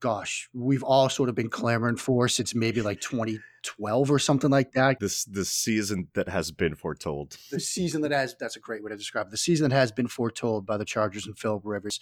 gosh, 0.00 0.48
we've 0.52 0.82
all 0.82 1.08
sort 1.08 1.28
of 1.28 1.34
been 1.34 1.48
clamoring 1.48 1.96
for 1.96 2.28
since 2.28 2.54
maybe 2.54 2.82
like 2.82 3.00
2012 3.00 4.10
or 4.10 4.18
something 4.18 4.50
like 4.50 4.72
that. 4.72 5.00
This 5.00 5.24
this 5.24 5.48
season 5.48 6.08
that 6.14 6.28
has 6.28 6.50
been 6.50 6.74
foretold. 6.74 7.36
The 7.50 7.60
season 7.60 8.02
that 8.02 8.10
has, 8.12 8.36
that's 8.38 8.56
a 8.56 8.60
great 8.60 8.82
way 8.84 8.90
to 8.90 8.96
describe 8.96 9.28
it. 9.28 9.30
The 9.30 9.36
season 9.38 9.70
that 9.70 9.74
has 9.76 9.90
been 9.92 10.08
foretold 10.08 10.66
by 10.66 10.76
the 10.76 10.84
Chargers 10.84 11.26
and 11.26 11.38
Philip 11.38 11.62
Rivers. 11.64 11.98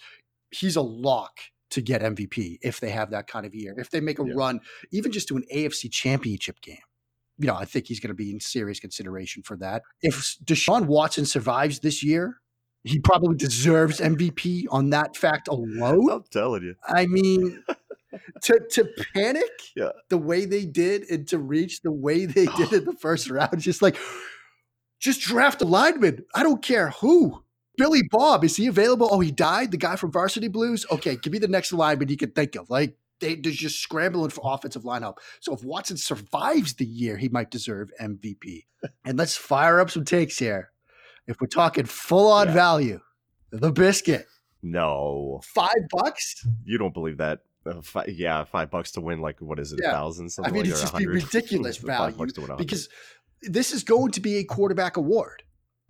He's 0.51 0.75
a 0.75 0.81
lock 0.81 1.39
to 1.71 1.81
get 1.81 2.01
MVP 2.01 2.59
if 2.61 2.79
they 2.79 2.89
have 2.91 3.11
that 3.11 3.27
kind 3.27 3.45
of 3.45 3.53
year. 3.55 3.73
If 3.77 3.89
they 3.89 3.99
make 4.01 4.19
a 4.19 4.25
Yeah. 4.25 4.33
run, 4.35 4.59
even 4.91 5.11
just 5.11 5.27
to 5.29 5.37
an 5.37 5.43
AFC 5.53 5.89
championship 5.89 6.61
game, 6.61 6.77
you 7.37 7.47
know, 7.47 7.55
I 7.55 7.65
think 7.65 7.87
he's 7.87 7.99
going 7.99 8.09
to 8.09 8.13
be 8.13 8.31
in 8.31 8.39
serious 8.39 8.79
consideration 8.79 9.41
for 9.43 9.57
that. 9.57 9.81
If 10.01 10.37
Deshaun 10.43 10.85
Watson 10.85 11.25
survives 11.25 11.79
this 11.79 12.03
year, 12.03 12.37
he 12.83 12.99
probably 12.99 13.35
deserves 13.35 13.99
MVP 13.99 14.65
on 14.69 14.89
that 14.91 15.15
fact 15.15 15.47
alone. 15.47 16.09
I'm 16.11 16.23
telling 16.31 16.63
you. 16.63 16.75
I 16.87 17.05
mean, 17.07 17.63
to 18.43 18.59
to 18.71 18.89
panic 19.13 19.49
Yeah. 19.75 19.91
the 20.09 20.17
way 20.17 20.45
they 20.45 20.65
did 20.65 21.03
and 21.09 21.27
to 21.29 21.37
reach 21.37 21.81
the 21.81 21.91
way 21.91 22.25
they 22.25 22.45
did 22.57 22.73
in 22.73 22.85
the 22.85 22.95
first 22.99 23.29
round, 23.29 23.59
just 23.59 23.81
like 23.81 23.97
just 24.99 25.21
draft 25.21 25.61
a 25.61 25.65
lineman. 25.65 26.25
I 26.35 26.43
don't 26.43 26.61
care 26.61 26.89
who. 26.89 27.43
Billy 27.77 28.01
Bob, 28.09 28.43
is 28.43 28.55
he 28.55 28.67
available? 28.67 29.07
Oh, 29.11 29.19
he 29.19 29.31
died. 29.31 29.71
The 29.71 29.77
guy 29.77 29.95
from 29.95 30.11
Varsity 30.11 30.47
Blues. 30.47 30.85
Okay, 30.91 31.15
give 31.15 31.31
me 31.33 31.39
the 31.39 31.47
next 31.47 31.71
lineman 31.73 32.09
you 32.09 32.17
can 32.17 32.31
think 32.31 32.55
of. 32.55 32.69
Like 32.69 32.97
they, 33.19 33.35
they're 33.35 33.51
just 33.51 33.79
scrambling 33.81 34.29
for 34.29 34.41
offensive 34.43 34.83
lineup. 34.83 35.17
So 35.39 35.53
if 35.53 35.63
Watson 35.63 35.97
survives 35.97 36.73
the 36.73 36.85
year, 36.85 37.17
he 37.17 37.29
might 37.29 37.51
deserve 37.51 37.91
MVP. 38.01 38.65
and 39.05 39.17
let's 39.17 39.37
fire 39.37 39.79
up 39.79 39.89
some 39.91 40.05
takes 40.05 40.37
here. 40.37 40.71
If 41.27 41.39
we're 41.39 41.47
talking 41.47 41.85
full 41.85 42.31
on 42.31 42.47
Yeah. 42.47 42.53
value, 42.53 42.99
the 43.51 43.71
biscuit, 43.71 44.27
No, 44.63 45.39
five 45.43 45.87
bucks. 45.91 46.45
you 46.65 46.77
don't 46.77 46.93
believe 46.93 47.17
that. 47.17 47.39
Uh, 47.65 47.79
fi- 47.81 48.05
yeah, 48.07 48.43
five 48.43 48.71
bucks 48.71 48.91
to 48.93 49.01
win 49.01 49.21
like 49.21 49.39
what 49.39 49.59
is 49.59 49.71
it, 49.71 49.79
a 49.79 49.83
Yeah. 49.83 49.91
thousand? 49.91 50.25
I 50.25 50.29
Something 50.29 50.53
mean, 50.53 50.63
like, 50.63 50.71
it's 50.71 50.81
just 50.81 50.97
be 50.97 51.05
100? 51.05 51.23
ridiculous 51.33 51.77
Five 51.77 51.85
value 51.87 52.15
bucks 52.17 52.33
to 52.33 52.41
win 52.41 52.57
because 52.57 52.89
this 53.43 53.71
is 53.71 53.83
going 53.83 54.11
to 54.13 54.19
be 54.19 54.37
a 54.37 54.43
quarterback 54.43 54.97
award. 54.97 55.43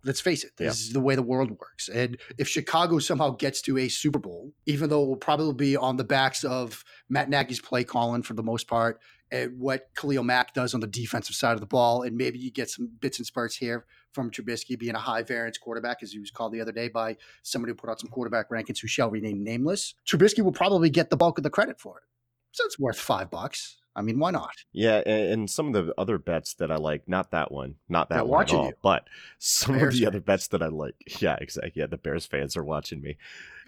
Let's 0.04 0.20
face 0.22 0.44
it, 0.44 0.58
this 0.58 0.66
Yeah. 0.66 0.88
is 0.88 0.94
the 0.94 1.00
way 1.00 1.16
the 1.16 1.22
world 1.22 1.52
works. 1.52 1.88
And 1.90 2.18
if 2.38 2.48
Chicago 2.48 3.00
somehow 3.00 3.32
gets 3.32 3.62
to 3.64 3.78
a 3.78 3.88
Super 3.88 4.20
Bowl, 4.20 4.54
even 4.66 4.90
though 4.90 5.04
it 5.04 5.08
will 5.08 5.16
probably 5.16 5.54
be 5.54 5.78
on 5.78 5.98
the 5.98 6.04
backs 6.04 6.44
of 6.44 6.84
Matt 7.10 7.30
Nagy's 7.30 7.62
play 7.62 7.84
calling 7.84 8.24
for 8.24 8.34
the 8.34 8.44
most 8.44 8.68
part, 8.68 9.00
and 9.32 9.58
what 9.60 9.90
Khalil 9.96 10.24
Mack 10.24 10.54
does 10.54 10.74
on 10.74 10.80
the 10.82 10.88
defensive 10.88 11.36
side 11.36 11.54
of 11.54 11.62
the 11.62 11.66
ball, 11.66 12.02
and 12.02 12.18
maybe 12.18 12.38
you 12.38 12.52
get 12.52 12.70
some 12.70 12.90
bits 13.00 13.18
and 13.18 13.26
spurts 13.26 13.56
here 13.56 13.86
from 14.12 14.30
Trubisky 14.30 14.78
being 14.78 14.96
a 14.96 15.00
high 15.00 15.24
variance 15.24 15.58
quarterback, 15.58 16.04
as 16.04 16.12
he 16.12 16.20
was 16.20 16.32
called 16.32 16.52
the 16.52 16.60
other 16.60 16.74
day 16.74 16.90
by 16.90 17.16
somebody 17.44 17.72
who 17.72 17.76
put 17.76 17.90
out 17.90 18.00
some 18.00 18.10
quarterback 18.10 18.50
rankings 18.50 18.80
who 18.80 18.88
shall 18.88 19.10
remain 19.10 19.42
nameless. 19.44 19.94
Trubisky 20.06 20.44
will 20.44 20.52
probably 20.52 20.90
get 20.90 21.10
the 21.10 21.16
bulk 21.16 21.38
of 21.38 21.44
the 21.44 21.50
credit 21.50 21.80
for 21.80 22.00
it. 22.00 22.04
So 22.52 22.66
it's 22.66 22.78
worth 22.78 23.00
five 23.00 23.32
bucks. 23.32 23.78
I 23.96 24.02
mean, 24.02 24.20
why 24.20 24.32
not? 24.32 24.56
Yeah, 24.72 25.00
and, 25.00 25.50
some 25.50 25.74
of 25.74 25.86
the 25.86 25.94
other 25.98 26.18
bets 26.18 26.54
that 26.56 26.72
I 26.72 26.78
like, 26.78 27.08
not 27.08 27.32
that 27.32 27.52
one, 27.52 27.76
not 27.90 28.10
that 28.10 28.16
They're 28.16 28.26
one 28.26 28.44
at 28.44 28.54
all, 28.54 28.68
you. 28.68 28.74
but 28.82 29.08
some 29.38 29.78
Bears 29.78 29.96
of 29.96 30.00
the 30.00 30.08
other 30.08 30.22
bets 30.22 30.48
that 30.50 30.64
I 30.64 30.68
like. 30.68 30.96
Yeah, 31.22 31.38
exactly. 31.40 31.74
Yeah, 31.76 31.88
the 31.88 31.98
Bears 31.98 32.26
fans 32.26 32.56
are 32.56 32.64
watching 32.64 33.02
me. 33.02 33.18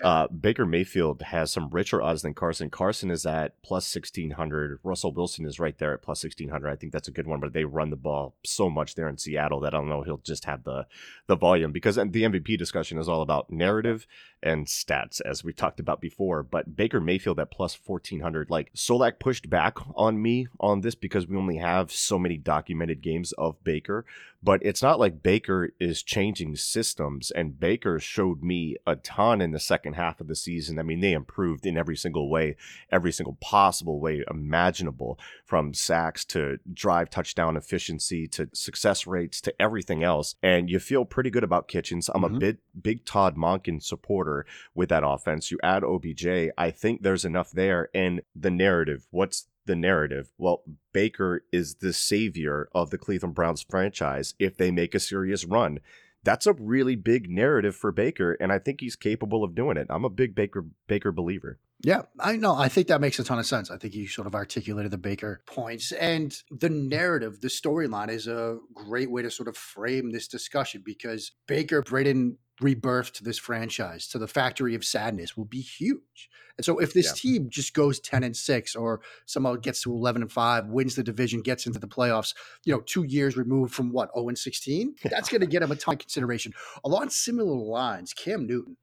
Uh, 0.01 0.27
Baker 0.27 0.65
Mayfield 0.65 1.21
has 1.21 1.51
some 1.51 1.69
richer 1.69 2.01
odds 2.01 2.23
than 2.23 2.33
Carson. 2.33 2.69
Carson 2.69 3.11
is 3.11 3.25
at 3.25 3.61
plus 3.61 3.93
1600. 3.93 4.79
Russell 4.83 5.13
Wilson 5.13 5.45
is 5.45 5.59
right 5.59 5.77
there 5.77 5.93
at 5.93 6.01
plus 6.01 6.23
1600. 6.23 6.69
I 6.69 6.75
think 6.75 6.91
that's 6.91 7.07
a 7.07 7.11
good 7.11 7.27
one, 7.27 7.39
but 7.39 7.53
they 7.53 7.65
run 7.65 7.89
the 7.89 7.95
ball 7.95 8.35
so 8.43 8.69
much 8.69 8.95
there 8.95 9.07
in 9.07 9.17
Seattle 9.17 9.59
that 9.61 9.73
I 9.73 9.77
don't 9.77 9.89
know 9.89 10.01
he'll 10.01 10.17
just 10.17 10.45
have 10.45 10.63
the 10.63 10.87
the 11.27 11.35
volume 11.35 11.71
because 11.71 11.95
the 11.95 12.01
MVP 12.03 12.57
discussion 12.57 12.97
is 12.97 13.07
all 13.07 13.21
about 13.21 13.49
narrative 13.49 14.07
and 14.41 14.65
stats 14.67 15.21
as 15.21 15.43
we 15.43 15.53
talked 15.53 15.79
about 15.79 16.01
before. 16.01 16.43
But 16.43 16.75
Baker 16.75 16.99
Mayfield 16.99 17.39
at 17.39 17.51
plus 17.51 17.77
1400, 17.83 18.49
like 18.49 18.73
Solak 18.73 19.19
pushed 19.19 19.49
back 19.49 19.77
on 19.95 20.21
me 20.21 20.47
on 20.59 20.81
this 20.81 20.95
because 20.95 21.27
we 21.27 21.37
only 21.37 21.57
have 21.57 21.91
so 21.91 22.19
many 22.19 22.37
documented 22.37 23.01
games 23.01 23.31
of 23.33 23.63
Baker, 23.63 24.05
but 24.43 24.59
it's 24.63 24.83
not 24.83 24.99
like 24.99 25.23
Baker 25.23 25.69
is 25.79 26.03
changing 26.03 26.57
systems 26.57 27.31
and 27.31 27.59
Baker 27.59 27.97
showed 27.97 28.43
me 28.43 28.75
a 28.85 28.97
ton 28.97 29.39
in 29.39 29.51
the 29.51 29.59
second 29.59 29.93
half 29.93 30.19
of 30.19 30.27
the 30.27 30.35
season. 30.35 30.77
I 30.77 30.83
mean, 30.83 30.99
they 30.99 31.13
improved 31.13 31.65
in 31.65 31.77
every 31.77 31.95
single 31.95 32.29
way, 32.29 32.57
every 32.91 33.13
single 33.13 33.37
possible 33.39 34.01
way 34.01 34.23
imaginable, 34.29 35.17
from 35.45 35.73
sacks 35.73 36.25
to 36.25 36.59
drive 36.73 37.09
touchdown 37.09 37.55
efficiency 37.55 38.27
to 38.29 38.49
success 38.53 39.07
rates 39.07 39.39
to 39.41 39.61
everything 39.61 40.03
else. 40.03 40.35
And 40.43 40.69
you 40.69 40.79
feel 40.79 41.05
pretty 41.05 41.29
good 41.29 41.43
about 41.43 41.69
Kitchens. 41.69 42.09
I'm 42.13 42.23
mm-hmm. 42.23 42.35
a 42.35 42.39
big, 42.39 42.57
big 42.81 43.05
Todd 43.05 43.37
Monken 43.37 43.81
supporter 43.81 44.45
with 44.75 44.89
that 44.89 45.03
offense. 45.05 45.51
You 45.51 45.59
add 45.63 45.83
OBJ, 45.83 46.27
I 46.57 46.71
think 46.71 47.01
there's 47.01 47.23
enough 47.23 47.51
there. 47.51 47.89
And 47.93 48.21
the 48.35 48.51
narrative, 48.51 49.07
what's 49.09 49.47
the 49.65 49.75
narrative. 49.75 50.31
Well, 50.37 50.63
Baker 50.91 51.45
is 51.51 51.75
the 51.75 51.93
savior 51.93 52.69
of 52.73 52.89
the 52.89 52.97
Cleveland 52.97 53.35
Browns 53.35 53.65
franchise 53.67 54.33
if 54.39 54.57
they 54.57 54.71
make 54.71 54.95
a 54.95 54.99
serious 54.99 55.45
run. 55.45 55.79
That's 56.23 56.47
a 56.47 56.53
really 56.53 56.95
big 56.95 57.29
narrative 57.29 57.75
for 57.75 57.91
Baker, 57.91 58.33
and 58.33 58.51
I 58.51 58.59
think 58.59 58.79
he's 58.79 58.95
capable 58.95 59.43
of 59.43 59.55
doing 59.55 59.75
it. 59.75 59.87
I'm 59.89 60.05
a 60.05 60.09
big 60.09 60.35
Baker 60.35 60.65
Baker 60.87 61.11
believer. 61.11 61.59
Yeah, 61.85 62.03
I 62.17 62.37
know. 62.37 62.55
I 62.55 62.69
think 62.69 62.87
that 62.87 63.01
makes 63.01 63.19
a 63.19 63.25
ton 63.25 63.39
of 63.39 63.45
sense. 63.45 63.69
I 63.69 63.77
think 63.77 63.93
you 63.93 64.07
sort 64.07 64.25
of 64.25 64.35
articulated 64.35 64.91
the 64.91 64.97
Baker 64.97 65.41
points 65.45 65.91
and 65.91 66.33
the 66.49 66.69
narrative, 66.69 67.41
the 67.41 67.49
storyline 67.49 68.07
is 68.07 68.25
a 68.25 68.59
great 68.73 69.11
way 69.11 69.21
to 69.21 69.29
sort 69.29 69.49
of 69.49 69.57
frame 69.57 70.11
this 70.11 70.29
discussion 70.29 70.81
because 70.85 71.33
Baker, 71.45 71.81
Braden 71.81 72.37
rebirth 72.61 73.13
to 73.13 73.23
this 73.23 73.37
franchise, 73.37 74.07
to 74.09 74.19
the 74.19 74.27
factory 74.27 74.75
of 74.75 74.85
sadness 74.85 75.35
will 75.35 75.45
be 75.45 75.61
huge. 75.61 76.29
And 76.57 76.63
so 76.63 76.77
if 76.77 76.93
this 76.93 77.07
yeah. 77.07 77.13
team 77.13 77.49
just 77.49 77.73
goes 77.73 77.99
10 77.99 78.23
and 78.23 78.37
6 78.37 78.75
or 78.75 79.01
somehow 79.25 79.55
gets 79.55 79.81
to 79.83 79.91
11 79.91 80.21
and 80.21 80.31
5, 80.31 80.67
wins 80.67 80.95
the 80.95 81.03
division, 81.03 81.41
gets 81.41 81.65
into 81.65 81.79
the 81.79 81.87
playoffs, 81.87 82.35
you 82.63 82.73
know, 82.73 82.81
2 82.81 83.03
years 83.03 83.35
removed 83.35 83.73
from 83.73 83.91
what, 83.91 84.11
0 84.15 84.27
and 84.27 84.37
16, 84.37 84.95
that's 85.09 85.29
going 85.29 85.41
to 85.41 85.47
get 85.47 85.63
him 85.63 85.71
a 85.71 85.75
ton 85.75 85.95
of 85.95 85.99
consideration. 85.99 86.53
Along 86.85 87.09
similar 87.09 87.55
lines, 87.55 88.13
Cam 88.13 88.45
Newton 88.45 88.77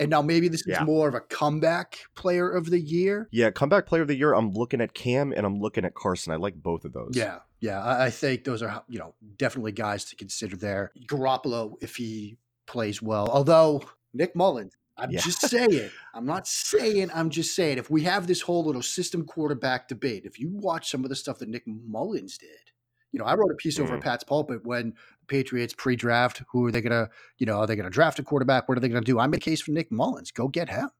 and 0.00 0.08
now 0.08 0.22
maybe 0.22 0.48
this 0.48 0.62
is 0.62 0.68
yeah. 0.68 0.82
more 0.82 1.08
of 1.08 1.14
a 1.14 1.20
comeback 1.20 1.98
player 2.14 2.50
of 2.50 2.70
the 2.70 2.80
year. 2.80 3.28
Yeah, 3.30 3.50
comeback 3.50 3.86
player 3.86 4.02
of 4.02 4.08
the 4.08 4.16
year. 4.16 4.32
I'm 4.32 4.50
looking 4.50 4.80
at 4.80 4.94
Cam 4.94 5.32
and 5.32 5.44
I'm 5.44 5.60
looking 5.60 5.84
at 5.84 5.94
Carson. 5.94 6.32
I 6.32 6.36
like 6.36 6.54
both 6.54 6.86
of 6.86 6.94
those. 6.94 7.12
Yeah, 7.12 7.40
yeah. 7.60 7.82
I, 7.84 8.06
I 8.06 8.10
think 8.10 8.44
those 8.44 8.62
are 8.62 8.82
you 8.88 8.98
know 8.98 9.14
definitely 9.36 9.72
guys 9.72 10.06
to 10.06 10.16
consider 10.16 10.56
there. 10.56 10.90
Garoppolo, 11.06 11.74
if 11.82 11.96
he 11.96 12.38
plays 12.70 13.02
well, 13.02 13.28
although 13.28 13.82
Nick 14.14 14.34
Mullens, 14.36 14.76
I'm 14.96 15.10
yeah. 15.10 15.20
just 15.20 15.40
saying. 15.40 15.90
I'm 16.14 16.24
not 16.24 16.46
saying. 16.46 17.10
I'm 17.12 17.30
just 17.30 17.54
saying. 17.54 17.78
If 17.78 17.90
we 17.90 18.02
have 18.04 18.26
this 18.26 18.42
whole 18.42 18.64
little 18.64 18.82
system 18.82 19.24
quarterback 19.24 19.88
debate, 19.88 20.22
if 20.24 20.38
you 20.38 20.50
watch 20.52 20.90
some 20.90 21.04
of 21.04 21.10
the 21.10 21.16
stuff 21.16 21.38
that 21.38 21.48
Nick 21.48 21.64
Mullens 21.66 22.38
did, 22.38 22.48
you 23.12 23.18
know, 23.18 23.24
I 23.24 23.34
wrote 23.34 23.50
a 23.50 23.56
piece 23.56 23.74
mm-hmm. 23.74 23.84
over 23.84 23.96
at 23.96 24.02
Pat's 24.02 24.24
Pulpit 24.24 24.64
when 24.64 24.94
Patriots 25.26 25.74
pre-draft. 25.76 26.42
Who 26.52 26.66
are 26.66 26.72
they 26.72 26.80
going 26.80 26.92
to, 26.92 27.10
you 27.38 27.46
know, 27.46 27.58
are 27.58 27.66
they 27.66 27.76
going 27.76 27.84
to 27.84 27.90
draft 27.90 28.18
a 28.18 28.22
quarterback? 28.22 28.68
What 28.68 28.78
are 28.78 28.80
they 28.80 28.88
going 28.88 29.02
to 29.02 29.12
do? 29.12 29.18
I 29.18 29.26
made 29.26 29.38
a 29.38 29.40
case 29.40 29.62
for 29.62 29.72
Nick 29.72 29.90
Mullens. 29.90 30.30
Go 30.30 30.48
get 30.48 30.68
him. 30.68 30.90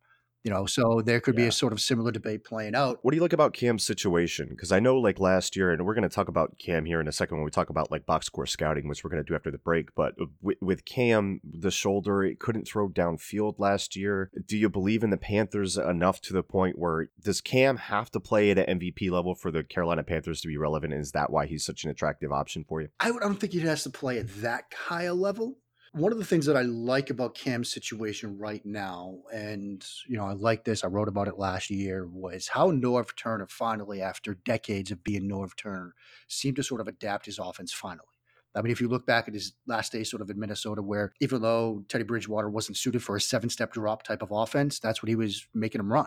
You 0.44 0.50
know, 0.50 0.64
so 0.64 1.02
there 1.04 1.20
could 1.20 1.34
yeah. 1.34 1.44
be 1.44 1.48
a 1.48 1.52
sort 1.52 1.72
of 1.72 1.80
similar 1.80 2.10
debate 2.10 2.44
playing 2.44 2.74
out. 2.74 2.98
What 3.02 3.10
do 3.10 3.16
you 3.16 3.22
like 3.22 3.34
about 3.34 3.52
Cam's 3.52 3.84
situation? 3.84 4.48
Because 4.48 4.72
I 4.72 4.80
know, 4.80 4.96
like 4.96 5.20
last 5.20 5.54
year, 5.54 5.70
and 5.70 5.84
we're 5.84 5.94
going 5.94 6.08
to 6.08 6.14
talk 6.14 6.28
about 6.28 6.56
Cam 6.58 6.86
here 6.86 7.00
in 7.00 7.08
a 7.08 7.12
second 7.12 7.36
when 7.36 7.44
we 7.44 7.50
talk 7.50 7.68
about 7.68 7.90
like 7.90 8.06
box 8.06 8.26
score 8.26 8.46
scouting, 8.46 8.88
which 8.88 9.04
we're 9.04 9.10
going 9.10 9.22
to 9.22 9.28
do 9.28 9.34
after 9.34 9.50
the 9.50 9.58
break. 9.58 9.94
But 9.94 10.14
uh, 10.20 10.26
with, 10.40 10.56
with 10.62 10.84
Cam, 10.86 11.40
the 11.44 11.70
shoulder, 11.70 12.22
it 12.22 12.38
couldn't 12.38 12.66
throw 12.66 12.88
downfield 12.88 13.58
last 13.58 13.96
year. 13.96 14.30
Do 14.46 14.56
you 14.56 14.70
believe 14.70 15.02
in 15.02 15.10
the 15.10 15.18
Panthers 15.18 15.76
enough 15.76 16.20
to 16.22 16.32
the 16.32 16.42
point 16.42 16.78
where 16.78 17.08
does 17.22 17.42
Cam 17.42 17.76
have 17.76 18.10
to 18.12 18.20
play 18.20 18.50
at 18.50 18.58
an 18.58 18.78
MVP 18.78 19.10
level 19.10 19.34
for 19.34 19.50
the 19.50 19.62
Carolina 19.62 20.02
Panthers 20.02 20.40
to 20.40 20.48
be 20.48 20.56
relevant? 20.56 20.94
And 20.94 21.02
is 21.02 21.12
that 21.12 21.30
why 21.30 21.46
he's 21.46 21.64
such 21.64 21.84
an 21.84 21.90
attractive 21.90 22.32
option 22.32 22.64
for 22.66 22.80
you? 22.80 22.88
I 22.98 23.10
don't 23.10 23.38
think 23.38 23.52
he 23.52 23.60
has 23.60 23.82
to 23.82 23.90
play 23.90 24.18
at 24.18 24.40
that 24.40 24.64
high 24.74 25.04
a 25.04 25.14
level. 25.14 25.58
One 25.92 26.12
of 26.12 26.18
the 26.18 26.24
things 26.24 26.46
that 26.46 26.56
I 26.56 26.62
like 26.62 27.10
about 27.10 27.34
Cam's 27.34 27.72
situation 27.72 28.38
right 28.38 28.64
now, 28.64 29.18
and 29.32 29.84
you 30.06 30.16
know, 30.16 30.24
I 30.24 30.34
like 30.34 30.62
this, 30.62 30.84
I 30.84 30.86
wrote 30.86 31.08
about 31.08 31.26
it 31.26 31.36
last 31.36 31.68
year, 31.68 32.06
was 32.06 32.46
how 32.46 32.70
Norv 32.70 33.16
Turner 33.16 33.48
finally, 33.48 34.00
after 34.00 34.34
decades 34.34 34.92
of 34.92 35.02
being 35.02 35.28
Norv 35.28 35.56
Turner, 35.56 35.96
seemed 36.28 36.56
to 36.56 36.62
sort 36.62 36.80
of 36.80 36.86
adapt 36.86 37.26
his 37.26 37.40
offense 37.40 37.72
finally. 37.72 38.06
I 38.54 38.62
mean, 38.62 38.70
if 38.70 38.80
you 38.80 38.86
look 38.86 39.04
back 39.04 39.26
at 39.26 39.34
his 39.34 39.54
last 39.66 39.90
day 39.90 40.04
sort 40.04 40.22
of 40.22 40.30
in 40.30 40.38
Minnesota, 40.38 40.80
where 40.80 41.12
even 41.20 41.42
though 41.42 41.84
Teddy 41.88 42.04
Bridgewater 42.04 42.48
wasn't 42.50 42.76
suited 42.76 43.02
for 43.02 43.16
a 43.16 43.20
seven 43.20 43.50
step 43.50 43.72
drop 43.72 44.04
type 44.04 44.22
of 44.22 44.30
offense, 44.30 44.78
that's 44.78 45.02
what 45.02 45.08
he 45.08 45.16
was 45.16 45.48
making 45.54 45.80
him 45.80 45.92
run. 45.92 46.06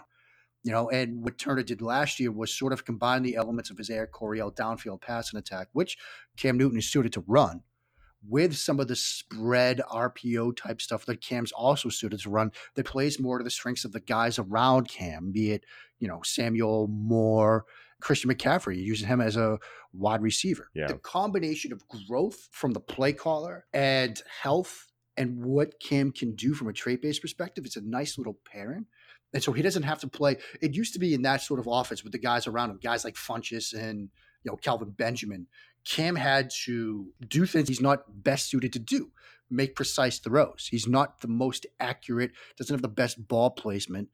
You 0.64 0.72
know, 0.72 0.90
and 0.90 1.22
what 1.22 1.38
Turner 1.38 1.64
did 1.64 1.82
last 1.82 2.22
year 2.22 2.32
was 2.32 2.54
sort 2.54 2.72
of 2.72 2.86
combine 2.86 3.22
the 3.22 3.36
elements 3.36 3.70
of 3.70 3.78
his 3.78 3.90
Air 3.90 4.08
Coryell 4.08 4.52
downfield 4.52 5.02
passing 5.02 5.38
attack, 5.38 5.68
which 5.74 5.98
Cam 6.38 6.58
Newton 6.58 6.80
is 6.80 6.90
suited 6.90 7.12
to 7.14 7.24
run, 7.28 7.64
with 8.28 8.56
some 8.56 8.80
of 8.80 8.88
the 8.88 8.96
spread 8.96 9.82
RPO 9.92 10.56
type 10.58 10.82
stuff 10.82 11.06
that 11.06 11.22
Cam's 11.22 11.52
also 11.52 11.90
suited 11.90 12.20
to 12.22 12.30
run 12.30 12.52
that 12.76 12.86
plays 12.86 13.20
more 13.20 13.38
to 13.38 13.44
the 13.44 13.50
strengths 13.50 13.86
of 13.86 13.92
the 13.92 14.00
guys 14.00 14.40
around 14.40 14.88
Cam, 14.88 15.32
be 15.32 15.52
it, 15.52 15.66
you 16.00 16.08
know, 16.08 16.22
Samuel 16.24 16.88
Moore, 16.88 17.66
Christian 18.02 18.30
McCaffrey, 18.30 18.78
using 18.78 19.08
him 19.08 19.22
as 19.22 19.38
a 19.38 19.60
wide 19.94 20.22
receiver. 20.22 20.70
Yeah. 20.74 20.88
The 20.88 20.96
combination 20.96 21.72
of 21.72 21.84
growth 22.08 22.50
from 22.52 22.72
the 22.72 22.80
play 22.80 23.14
caller 23.14 23.66
and 23.74 24.22
health 24.42 24.88
and 25.16 25.44
what 25.44 25.80
Cam 25.80 26.12
can 26.12 26.36
do 26.36 26.54
from 26.54 26.68
a 26.68 26.74
trait 26.74 27.02
based 27.02 27.22
perspective, 27.22 27.66
it's 27.66 27.78
a 27.78 27.82
nice 27.82 28.18
little 28.18 28.38
pairing. 28.46 28.86
And 29.34 29.42
so 29.42 29.52
he 29.52 29.62
doesn't 29.62 29.84
have 29.84 30.00
to 30.02 30.08
play. 30.08 30.38
It 30.62 30.76
used 30.76 30.94
to 30.94 31.00
be 31.00 31.14
in 31.14 31.24
that 31.24 31.42
sort 31.42 31.60
of 31.60 31.68
offense 31.68 32.04
with 32.04 32.12
the 32.14 32.20
guys 32.20 32.46
around 32.46 32.70
him, 32.70 32.80
guys 32.82 33.04
like 33.04 33.16
Funchess 33.16 33.74
and 33.74 34.10
you 34.44 34.52
know 34.52 34.58
Kelvin 34.58 34.92
Benjamin 34.92 35.48
Cam 35.86 36.16
had 36.16 36.50
to 36.66 37.14
do 37.28 37.46
things 37.46 37.68
he's 37.68 37.82
not 37.82 38.24
best 38.24 38.50
suited 38.50 38.74
to 38.74 38.80
do, 38.80 39.12
make 39.50 39.76
precise 39.76 40.20
throws. 40.20 40.68
He's 40.72 40.88
not 40.88 41.22
the 41.22 41.28
most 41.28 41.66
accurate, 41.80 42.32
doesn't 42.58 42.74
have 42.74 42.82
the 42.82 42.88
best 42.88 43.28
ball 43.28 43.50
placement 43.50 44.10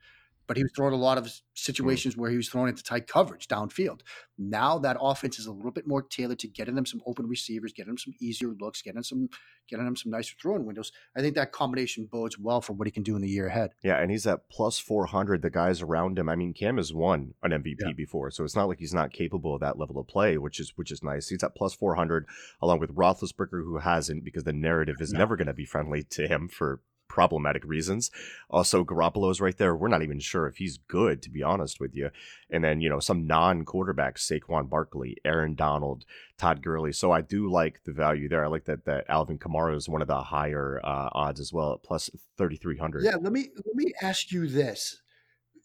but 0.49 0.57
he 0.57 0.63
was 0.63 0.71
throwing 0.75 0.95
a 0.95 0.97
lot 0.97 1.19
of 1.19 1.25
mm. 1.25 1.41
situations 1.53 2.17
where 2.17 2.31
he 2.31 2.35
was 2.35 2.49
throwing 2.49 2.69
into 2.69 2.83
tight 2.83 3.05
coverage 3.05 3.47
downfield. 3.47 4.01
Now 4.39 4.79
that 4.79 4.97
offense 4.99 5.37
is 5.37 5.45
a 5.45 5.51
little 5.51 5.69
bit 5.69 5.87
more 5.87 6.01
tailored 6.01 6.39
to 6.39 6.47
getting 6.47 6.73
them 6.73 6.87
some 6.87 7.03
open 7.05 7.27
receivers, 7.27 7.71
getting 7.71 7.91
them 7.91 7.99
some 7.99 8.15
easier 8.19 8.55
looks, 8.59 8.81
getting 8.81 9.03
some 9.03 9.29
getting 9.69 9.85
them 9.85 9.95
some 9.95 10.11
nicer 10.11 10.33
throwing 10.41 10.65
windows. 10.65 10.91
I 11.15 11.21
think 11.21 11.35
that 11.35 11.51
combination 11.51 12.09
bodes 12.11 12.39
well 12.39 12.61
for 12.61 12.73
what 12.73 12.87
he 12.87 12.91
can 12.91 13.03
do 13.03 13.15
in 13.15 13.21
the 13.21 13.29
year 13.29 13.45
ahead. 13.45 13.73
Yeah, 13.83 14.01
and 14.01 14.09
he's 14.09 14.25
at 14.25 14.49
plus 14.49 14.79
four 14.79 15.05
hundred. 15.05 15.43
The 15.43 15.51
guys 15.51 15.83
around 15.83 16.17
him. 16.17 16.27
I 16.27 16.35
mean, 16.35 16.53
Cam 16.53 16.77
has 16.77 16.91
won 16.91 17.35
an 17.43 17.51
MVP 17.51 17.75
yeah. 17.81 17.91
before, 17.95 18.31
so 18.31 18.43
it's 18.43 18.55
not 18.55 18.67
like 18.67 18.79
he's 18.79 18.93
not 18.93 19.13
capable 19.13 19.53
of 19.53 19.61
that 19.61 19.77
level 19.77 19.99
of 19.99 20.07
play, 20.07 20.39
which 20.39 20.59
is 20.59 20.73
which 20.75 20.91
is 20.91 21.03
nice. 21.03 21.29
He's 21.29 21.43
at 21.43 21.55
plus 21.55 21.75
four 21.75 21.93
hundred, 21.93 22.25
along 22.59 22.79
with 22.79 22.95
Roethlisberger, 22.95 23.63
who 23.63 23.77
hasn't, 23.77 24.23
because 24.23 24.45
the 24.45 24.53
narrative 24.53 24.95
is 24.99 25.13
no. 25.13 25.19
never 25.19 25.35
going 25.35 25.45
to 25.45 25.53
be 25.53 25.65
friendly 25.65 26.01
to 26.09 26.27
him 26.27 26.47
for 26.47 26.81
problematic 27.09 27.65
reasons. 27.65 28.09
Also, 28.49 28.85
Garoppolo 28.85 29.29
is 29.31 29.41
right 29.41 29.57
there. 29.57 29.75
We're 29.75 29.89
not 29.89 30.03
even 30.03 30.19
sure 30.19 30.47
if 30.47 30.57
he's 30.57 30.77
good, 30.77 31.21
to 31.23 31.29
be 31.29 31.43
honest 31.43 31.79
with 31.79 31.93
you. 31.93 32.11
And 32.49 32.63
then, 32.63 32.79
you 32.79 32.87
know, 32.87 32.99
some 32.99 33.27
non 33.27 33.65
quarterbacks, 33.65 34.19
Saquon 34.19 34.69
Barkley, 34.69 35.17
Aaron 35.25 35.55
Donald, 35.55 36.05
Todd 36.37 36.61
Gurley. 36.61 36.93
So 36.93 37.11
I 37.11 37.21
do 37.21 37.49
like 37.49 37.81
the 37.83 37.91
value 37.91 38.29
there. 38.29 38.45
I 38.45 38.47
like 38.47 38.65
that 38.65 38.85
that 38.85 39.05
Alvin 39.09 39.37
Kamara 39.37 39.75
is 39.75 39.89
one 39.89 40.01
of 40.01 40.07
the 40.07 40.21
higher 40.21 40.79
uh, 40.83 41.09
odds 41.11 41.41
as 41.41 41.51
well, 41.51 41.77
plus 41.83 42.09
3,300. 42.37 43.03
Yeah, 43.03 43.17
let 43.19 43.33
me 43.33 43.49
let 43.65 43.75
me 43.75 43.91
ask 44.01 44.31
you 44.31 44.47
this. 44.47 45.01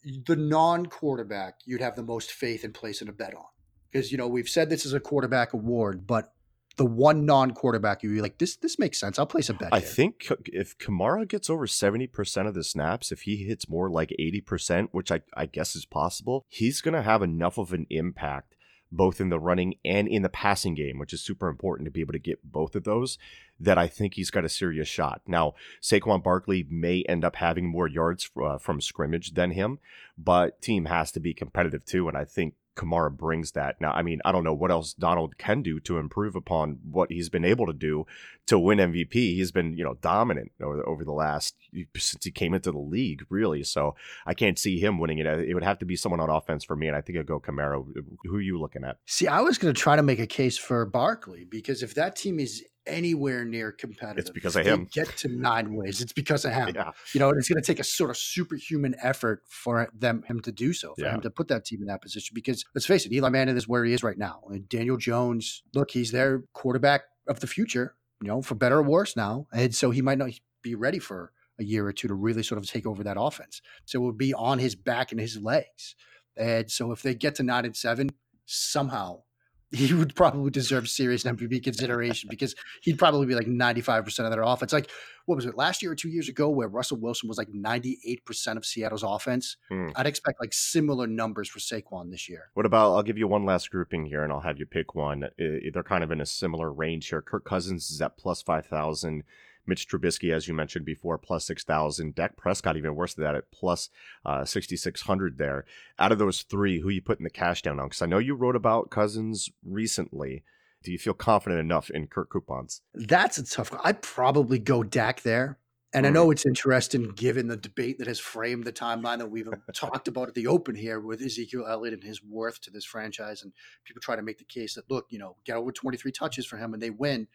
The 0.03 0.35
non 0.35 0.87
quarterback 0.87 1.55
you'd 1.65 1.81
have 1.81 1.95
the 1.95 2.03
most 2.03 2.31
faith 2.31 2.65
in 2.65 2.73
placing 2.73 3.07
a 3.07 3.13
bet 3.13 3.33
on. 3.33 3.45
Because, 3.91 4.11
you 4.11 4.17
know, 4.17 4.27
we've 4.27 4.49
said 4.49 4.69
this 4.69 4.85
is 4.85 4.91
a 4.91 4.99
quarterback 4.99 5.53
award, 5.53 6.05
but 6.05 6.33
the 6.77 6.85
one 6.85 7.25
non-quarterback 7.25 8.03
you 8.03 8.21
like 8.21 8.37
this 8.37 8.55
this 8.57 8.79
makes 8.79 8.99
sense. 8.99 9.17
I'll 9.17 9.25
place 9.25 9.49
a 9.49 9.53
bet. 9.53 9.73
I 9.73 9.79
here. 9.79 9.87
think 9.87 10.31
if 10.45 10.77
Kamara 10.77 11.27
gets 11.27 11.49
over 11.49 11.67
70% 11.67 12.47
of 12.47 12.53
the 12.53 12.63
snaps, 12.63 13.11
if 13.11 13.21
he 13.21 13.37
hits 13.37 13.69
more 13.69 13.89
like 13.89 14.13
80%, 14.19 14.89
which 14.91 15.11
I, 15.11 15.21
I 15.35 15.45
guess 15.45 15.75
is 15.75 15.85
possible, 15.85 16.45
he's 16.47 16.81
gonna 16.81 17.01
have 17.01 17.21
enough 17.21 17.57
of 17.57 17.73
an 17.73 17.87
impact 17.89 18.55
both 18.91 19.19
in 19.19 19.29
the 19.29 19.39
running 19.39 19.75
and 19.83 20.07
in 20.07 20.21
the 20.21 20.29
passing 20.29 20.75
game, 20.75 20.99
which 20.99 21.13
is 21.13 21.21
super 21.21 21.49
important 21.49 21.85
to 21.85 21.91
be 21.91 22.01
able 22.01 22.13
to 22.13 22.19
get 22.19 22.51
both 22.51 22.75
of 22.75 22.83
those, 22.83 23.17
that 23.59 23.77
I 23.77 23.87
think 23.87 24.13
he's 24.13 24.31
got 24.31 24.45
a 24.45 24.49
serious 24.49 24.87
shot. 24.87 25.21
Now, 25.27 25.53
Saquon 25.81 26.23
Barkley 26.23 26.65
may 26.69 27.03
end 27.03 27.23
up 27.23 27.35
having 27.37 27.69
more 27.69 27.87
yards 27.87 28.29
uh, 28.41 28.57
from 28.57 28.81
scrimmage 28.81 29.33
than 29.33 29.51
him, 29.51 29.79
but 30.17 30.61
team 30.61 30.85
has 30.85 31.11
to 31.13 31.19
be 31.19 31.33
competitive 31.33 31.85
too. 31.85 32.07
And 32.07 32.17
I 32.17 32.25
think 32.25 32.53
Kamara 32.75 33.15
brings 33.15 33.51
that. 33.51 33.79
Now, 33.79 33.91
I 33.91 34.01
mean, 34.01 34.21
I 34.25 34.31
don't 34.31 34.43
know 34.43 34.53
what 34.53 34.71
else 34.71 34.93
Donald 34.93 35.37
can 35.37 35.61
do 35.61 35.79
to 35.81 35.97
improve 35.97 36.35
upon 36.35 36.79
what 36.89 37.11
he's 37.11 37.29
been 37.29 37.45
able 37.45 37.65
to 37.65 37.73
do 37.73 38.05
to 38.47 38.59
win 38.59 38.79
MVP. 38.79 39.13
He's 39.13 39.51
been, 39.51 39.77
you 39.77 39.83
know, 39.83 39.95
dominant 40.01 40.51
over, 40.61 40.87
over 40.87 41.03
the 41.03 41.11
last 41.11 41.55
since 41.97 42.23
he 42.23 42.31
came 42.31 42.53
into 42.53 42.71
the 42.71 42.77
league, 42.77 43.25
really. 43.29 43.63
So 43.63 43.95
I 44.25 44.33
can't 44.33 44.59
see 44.59 44.79
him 44.79 44.99
winning 44.99 45.19
it. 45.19 45.27
Uh, 45.27 45.37
it 45.37 45.53
would 45.53 45.63
have 45.63 45.79
to 45.79 45.85
be 45.85 45.95
someone 45.95 46.19
on 46.19 46.29
offense 46.29 46.63
for 46.63 46.75
me, 46.75 46.87
and 46.87 46.95
I 46.95 47.01
think 47.01 47.17
I'd 47.17 47.25
go 47.25 47.39
Kamara. 47.39 47.83
Who 48.23 48.35
are 48.35 48.41
you 48.41 48.59
looking 48.59 48.83
at? 48.83 48.97
See, 49.05 49.27
I 49.27 49.41
was 49.41 49.57
going 49.57 49.73
to 49.73 49.79
try 49.79 49.95
to 49.95 50.03
make 50.03 50.19
a 50.19 50.27
case 50.27 50.57
for 50.57 50.85
Barkley 50.85 51.45
because 51.45 51.81
if 51.81 51.95
that 51.95 52.15
team 52.15 52.39
is 52.39 52.63
anywhere 52.87 53.45
near 53.45 53.71
competitive. 53.71 54.19
It's 54.19 54.29
because 54.29 54.55
of 54.55 54.65
him. 54.65 54.87
Get 54.91 55.07
to 55.17 55.27
nine 55.27 55.73
ways. 55.73 56.01
It's 56.01 56.13
because 56.13 56.45
of 56.45 56.53
him. 56.53 56.69
Yeah. 56.75 56.91
You 57.13 57.19
know, 57.19 57.29
it's 57.29 57.49
going 57.49 57.61
to 57.61 57.65
take 57.65 57.79
a 57.79 57.83
sort 57.83 58.09
of 58.09 58.17
superhuman 58.17 58.95
effort 59.01 59.43
for 59.47 59.89
them 59.93 60.23
him 60.27 60.39
to 60.41 60.51
do 60.51 60.73
so, 60.73 60.93
for 60.95 61.05
yeah. 61.05 61.15
him 61.15 61.21
to 61.21 61.29
put 61.29 61.47
that 61.49 61.65
team 61.65 61.81
in 61.81 61.87
that 61.87 62.01
position. 62.01 62.33
Because 62.33 62.65
let's 62.73 62.85
face 62.85 63.05
it, 63.05 63.11
Eli 63.11 63.29
Manning 63.29 63.57
is 63.57 63.67
where 63.67 63.83
he 63.85 63.93
is 63.93 64.03
right 64.03 64.17
now. 64.17 64.41
And 64.49 64.67
Daniel 64.69 64.97
Jones, 64.97 65.63
look, 65.73 65.91
he's 65.91 66.11
their 66.11 66.43
quarterback 66.53 67.03
of 67.27 67.39
the 67.39 67.47
future. 67.47 67.95
You 68.21 68.29
know, 68.29 68.41
for 68.41 68.55
better 68.55 68.77
or 68.77 68.83
worse 68.83 69.17
now, 69.17 69.45
and 69.51 69.75
so 69.75 69.91
he 69.91 70.01
might 70.01 70.17
not 70.17 70.31
be 70.61 70.73
ready 70.73 70.99
for 70.99 71.33
a 71.59 71.63
year 71.63 71.85
or 71.85 71.91
two 71.91 72.07
to 72.07 72.13
really 72.13 72.43
sort 72.43 72.57
of 72.57 72.65
take 72.65 72.85
over 72.85 73.03
that 73.03 73.17
offense. 73.19 73.61
So 73.83 73.99
it 73.99 74.05
would 74.05 74.17
be 74.17 74.33
on 74.33 74.57
his 74.57 74.73
back 74.73 75.11
and 75.11 75.19
his 75.19 75.37
legs. 75.37 75.95
And 76.37 76.71
so 76.71 76.91
if 76.91 77.01
they 77.01 77.13
get 77.13 77.35
to 77.35 77.43
nine 77.43 77.65
and 77.65 77.75
seven, 77.75 78.09
somehow 78.45 79.23
he 79.71 79.93
would 79.93 80.15
probably 80.15 80.51
deserve 80.51 80.87
serious 80.87 81.23
MVP 81.23 81.63
consideration 81.63 82.29
because 82.29 82.55
he'd 82.81 82.97
probably 82.97 83.25
be 83.25 83.35
like 83.35 83.47
95% 83.47 84.19
of 84.19 84.31
their 84.31 84.43
offense. 84.43 84.71
Like, 84.71 84.89
what 85.25 85.35
was 85.35 85.45
it, 85.45 85.57
last 85.57 85.81
year 85.81 85.91
or 85.91 85.95
two 85.95 86.09
years 86.09 86.29
ago, 86.29 86.49
where 86.49 86.67
Russell 86.67 86.97
Wilson 86.97 87.27
was 87.27 87.37
like 87.37 87.49
98% 87.49 88.57
of 88.57 88.65
Seattle's 88.65 89.03
offense? 89.03 89.57
Hmm. 89.69 89.89
I'd 89.95 90.05
expect 90.05 90.39
like 90.39 90.53
similar 90.53 91.07
numbers 91.07 91.49
for 91.49 91.59
Saquon 91.59 92.11
this 92.11 92.29
year. 92.29 92.49
What 92.53 92.65
about, 92.65 92.93
I'll 92.95 93.03
give 93.03 93.17
you 93.17 93.27
one 93.27 93.45
last 93.45 93.71
grouping 93.71 94.05
here 94.05 94.23
and 94.23 94.31
I'll 94.31 94.41
have 94.41 94.59
you 94.59 94.65
pick 94.65 94.93
one. 94.93 95.27
They're 95.37 95.83
kind 95.83 96.03
of 96.03 96.11
in 96.11 96.21
a 96.21 96.25
similar 96.25 96.71
range 96.71 97.09
here. 97.09 97.21
Kirk 97.21 97.43
Cousins 97.43 97.89
is 97.89 98.01
at 98.01 98.17
plus 98.17 98.41
5,000. 98.41 99.23
Mitch 99.67 99.87
Trubisky, 99.87 100.33
as 100.33 100.47
you 100.47 100.53
mentioned 100.53 100.85
before, 100.85 101.17
plus 101.17 101.45
6,000. 101.45 102.15
Dak 102.15 102.37
Prescott, 102.37 102.77
even 102.77 102.95
worse 102.95 103.13
than 103.13 103.23
that, 103.23 103.35
at 103.35 103.51
plus, 103.51 103.89
uh, 104.25 104.45
6,600 104.45 105.37
there. 105.37 105.65
Out 105.99 106.11
of 106.11 106.19
those 106.19 106.43
three, 106.43 106.79
who 106.79 106.89
you 106.89 107.01
putting 107.01 107.23
the 107.23 107.29
cash 107.29 107.61
down 107.61 107.79
on? 107.79 107.87
Because 107.87 108.01
I 108.01 108.07
know 108.07 108.17
you 108.17 108.35
wrote 108.35 108.55
about 108.55 108.89
Cousins 108.89 109.49
recently. 109.63 110.43
Do 110.83 110.91
you 110.91 110.97
feel 110.97 111.13
confident 111.13 111.59
enough 111.59 111.89
in 111.89 112.07
Kirk 112.07 112.29
coupons? 112.29 112.81
That's 112.93 113.37
a 113.37 113.43
tough. 113.43 113.71
I'd 113.83 114.01
probably 114.01 114.59
go 114.59 114.83
Dak 114.83 115.21
there. 115.21 115.57
And 115.95 116.05
I 116.05 116.09
know 116.09 116.29
it's 116.29 116.45
interesting 116.45 117.11
given 117.11 117.47
the 117.47 117.55
debate 117.55 117.99
that 117.99 118.07
has 118.07 118.19
framed 118.19 118.65
the 118.65 118.73
timeline 118.73 119.19
that 119.19 119.31
we've 119.31 119.47
talked 119.73 120.09
about 120.09 120.27
at 120.27 120.33
the 120.33 120.47
open 120.47 120.75
here 120.75 120.99
with 120.99 121.21
Ezekiel 121.21 121.65
Elliott 121.65 121.93
and 121.93 122.03
his 122.03 122.21
worth 122.21 122.59
to 122.61 122.69
this 122.69 122.83
franchise. 122.83 123.43
And 123.43 123.53
people 123.85 124.01
try 124.01 124.17
to 124.17 124.21
make 124.21 124.37
the 124.37 124.43
case 124.43 124.75
that, 124.75 124.91
look, 124.91 125.05
you 125.09 125.19
know, 125.19 125.37
get 125.45 125.55
over 125.55 125.71
23 125.71 126.11
touches 126.11 126.45
for 126.45 126.57
him 126.57 126.73
and 126.73 126.83
they 126.83 126.89
win 126.89 127.27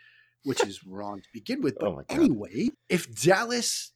which 0.44 0.64
is 0.64 0.84
wrong 0.84 1.20
to 1.20 1.28
begin 1.32 1.62
with. 1.62 1.78
But 1.78 1.88
oh 1.88 2.02
anyway, 2.08 2.70
if 2.88 3.12
Dallas 3.14 3.92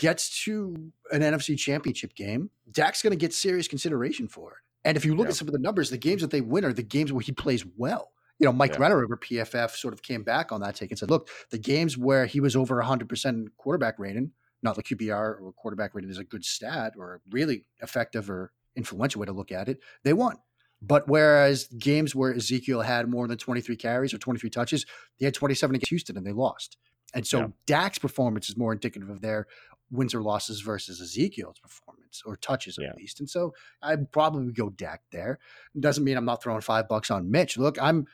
gets 0.00 0.44
to 0.44 0.92
an 1.12 1.20
NFC 1.20 1.58
championship 1.58 2.14
game, 2.14 2.50
Dak's 2.70 3.02
going 3.02 3.12
to 3.12 3.16
get 3.16 3.34
serious 3.34 3.68
consideration 3.68 4.28
for 4.28 4.52
it. 4.52 4.58
And 4.84 4.96
if 4.96 5.04
you 5.04 5.14
look 5.14 5.26
yeah. 5.26 5.30
at 5.30 5.36
some 5.36 5.48
of 5.48 5.52
the 5.52 5.58
numbers, 5.58 5.90
the 5.90 5.98
games 5.98 6.22
that 6.22 6.30
they 6.30 6.40
win 6.40 6.64
are 6.64 6.72
the 6.72 6.82
games 6.82 7.12
where 7.12 7.20
he 7.20 7.32
plays 7.32 7.64
well. 7.76 8.12
You 8.38 8.46
know, 8.46 8.52
Mike 8.52 8.74
yeah. 8.74 8.82
Renner 8.82 9.02
over 9.02 9.16
PFF 9.16 9.70
sort 9.70 9.92
of 9.92 10.02
came 10.02 10.22
back 10.22 10.52
on 10.52 10.60
that 10.60 10.76
take 10.76 10.90
and 10.90 10.98
said, 10.98 11.10
look, 11.10 11.28
the 11.50 11.58
games 11.58 11.98
where 11.98 12.26
he 12.26 12.40
was 12.40 12.54
over 12.54 12.80
100% 12.80 13.46
quarterback 13.56 13.98
rating, 13.98 14.30
not 14.62 14.76
the 14.76 14.82
QBR 14.82 15.40
or 15.40 15.52
quarterback 15.56 15.94
rating 15.94 16.10
is 16.10 16.18
a 16.18 16.24
good 16.24 16.44
stat 16.44 16.92
or 16.96 17.16
a 17.16 17.18
really 17.30 17.66
effective 17.80 18.30
or 18.30 18.52
influential 18.76 19.20
way 19.20 19.26
to 19.26 19.32
look 19.32 19.50
at 19.50 19.68
it, 19.68 19.80
they 20.04 20.12
won. 20.12 20.36
But 20.80 21.08
whereas 21.08 21.66
games 21.78 22.14
where 22.14 22.32
Ezekiel 22.32 22.82
had 22.82 23.08
more 23.08 23.26
than 23.26 23.38
23 23.38 23.76
carries 23.76 24.14
or 24.14 24.18
23 24.18 24.48
touches, 24.50 24.86
they 25.18 25.24
had 25.24 25.34
27 25.34 25.74
against 25.74 25.90
Houston 25.90 26.16
and 26.16 26.26
they 26.26 26.32
lost. 26.32 26.76
And 27.14 27.26
so 27.26 27.38
yeah. 27.40 27.46
Dak's 27.66 27.98
performance 27.98 28.48
is 28.48 28.56
more 28.56 28.72
indicative 28.72 29.10
of 29.10 29.20
their 29.20 29.46
wins 29.90 30.14
or 30.14 30.22
losses 30.22 30.60
versus 30.60 31.00
Ezekiel's 31.00 31.58
performance 31.58 32.22
or 32.24 32.36
touches 32.36 32.78
yeah. 32.80 32.90
at 32.90 32.96
least. 32.96 33.20
And 33.20 33.28
so 33.28 33.54
I'd 33.82 34.12
probably 34.12 34.52
go 34.52 34.70
Dak 34.70 35.02
there. 35.10 35.38
Doesn't 35.78 36.04
mean 36.04 36.16
I'm 36.16 36.24
not 36.24 36.42
throwing 36.42 36.60
five 36.60 36.88
bucks 36.88 37.10
on 37.10 37.30
Mitch. 37.30 37.56
Look, 37.56 37.80
I'm 37.80 38.06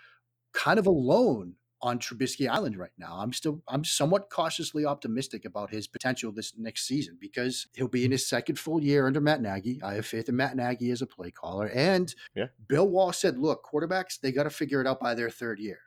kind 0.52 0.78
of 0.78 0.86
alone 0.86 1.54
on 1.84 1.98
Trubisky 1.98 2.48
Island 2.48 2.78
right 2.78 2.94
now. 2.96 3.18
I'm 3.18 3.30
still 3.34 3.62
I'm 3.68 3.84
somewhat 3.84 4.30
cautiously 4.30 4.86
optimistic 4.86 5.44
about 5.44 5.68
his 5.68 5.86
potential 5.86 6.32
this 6.32 6.54
next 6.56 6.86
season 6.86 7.18
because 7.20 7.66
he'll 7.74 7.88
be 7.88 8.06
in 8.06 8.10
his 8.10 8.26
second 8.26 8.58
full 8.58 8.82
year 8.82 9.06
under 9.06 9.20
Matt 9.20 9.42
Nagy. 9.42 9.82
I 9.82 9.94
have 9.94 10.06
faith 10.06 10.30
in 10.30 10.36
Matt 10.36 10.56
Nagy 10.56 10.90
as 10.90 11.02
a 11.02 11.06
play 11.06 11.30
caller. 11.30 11.66
And 11.74 12.12
yeah. 12.34 12.46
Bill 12.68 12.88
Walsh 12.88 13.18
said, 13.18 13.36
look, 13.36 13.62
quarterbacks, 13.70 14.18
they 14.18 14.32
got 14.32 14.44
to 14.44 14.50
figure 14.50 14.80
it 14.80 14.86
out 14.86 14.98
by 14.98 15.14
their 15.14 15.28
third 15.28 15.58
year. 15.58 15.78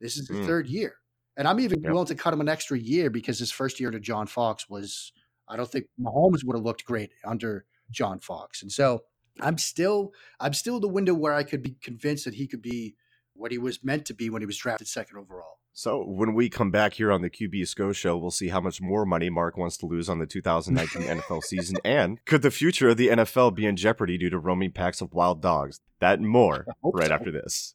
This 0.00 0.16
is 0.16 0.26
the 0.26 0.34
mm. 0.34 0.44
third 0.44 0.66
year. 0.66 0.96
And 1.36 1.46
I'm 1.46 1.60
even 1.60 1.80
yep. 1.82 1.92
willing 1.92 2.08
to 2.08 2.16
cut 2.16 2.34
him 2.34 2.40
an 2.40 2.48
extra 2.48 2.76
year 2.76 3.08
because 3.08 3.38
his 3.38 3.52
first 3.52 3.78
year 3.78 3.92
to 3.92 4.00
John 4.00 4.26
Fox 4.26 4.68
was 4.68 5.12
I 5.46 5.56
don't 5.56 5.70
think 5.70 5.86
Mahomes 6.00 6.42
would 6.42 6.56
have 6.56 6.64
looked 6.64 6.84
great 6.84 7.12
under 7.24 7.64
John 7.92 8.18
Fox. 8.18 8.60
And 8.62 8.72
so 8.72 9.04
I'm 9.40 9.58
still 9.58 10.14
I'm 10.40 10.52
still 10.52 10.80
the 10.80 10.88
window 10.88 11.14
where 11.14 11.32
I 11.32 11.44
could 11.44 11.62
be 11.62 11.76
convinced 11.80 12.24
that 12.24 12.34
he 12.34 12.48
could 12.48 12.62
be 12.62 12.96
what 13.34 13.52
he 13.52 13.58
was 13.58 13.82
meant 13.82 14.06
to 14.06 14.14
be 14.14 14.30
when 14.30 14.42
he 14.42 14.46
was 14.46 14.56
drafted 14.56 14.88
second 14.88 15.18
overall. 15.18 15.58
So 15.76 16.04
when 16.06 16.34
we 16.34 16.48
come 16.48 16.70
back 16.70 16.94
here 16.94 17.10
on 17.10 17.20
the 17.20 17.28
QB 17.28 17.66
SCO 17.66 17.92
show, 17.92 18.16
we'll 18.16 18.30
see 18.30 18.48
how 18.48 18.60
much 18.60 18.80
more 18.80 19.04
money 19.04 19.28
Mark 19.28 19.56
wants 19.56 19.76
to 19.78 19.86
lose 19.86 20.08
on 20.08 20.20
the 20.20 20.26
2019 20.26 21.02
NFL 21.20 21.42
season, 21.42 21.76
and 21.84 22.24
could 22.26 22.42
the 22.42 22.52
future 22.52 22.90
of 22.90 22.96
the 22.96 23.08
NFL 23.08 23.56
be 23.56 23.66
in 23.66 23.74
jeopardy 23.74 24.16
due 24.16 24.30
to 24.30 24.38
roaming 24.38 24.70
packs 24.70 25.00
of 25.00 25.12
wild 25.12 25.42
dogs? 25.42 25.80
That 25.98 26.20
and 26.20 26.28
more 26.28 26.64
right 26.84 27.08
so. 27.08 27.14
after 27.14 27.32
this. 27.32 27.74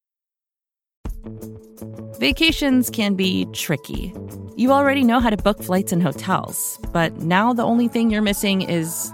Vacations 2.20 2.90
can 2.90 3.16
be 3.16 3.46
tricky. 3.52 4.14
You 4.56 4.72
already 4.72 5.04
know 5.04 5.20
how 5.20 5.30
to 5.30 5.38
book 5.38 5.62
flights 5.62 5.92
and 5.92 6.02
hotels, 6.02 6.80
but 6.94 7.18
now 7.18 7.54
the 7.54 7.64
only 7.64 7.90
thing 7.90 8.10
you're 8.10 8.22
missing 8.22 8.62
is, 8.62 9.14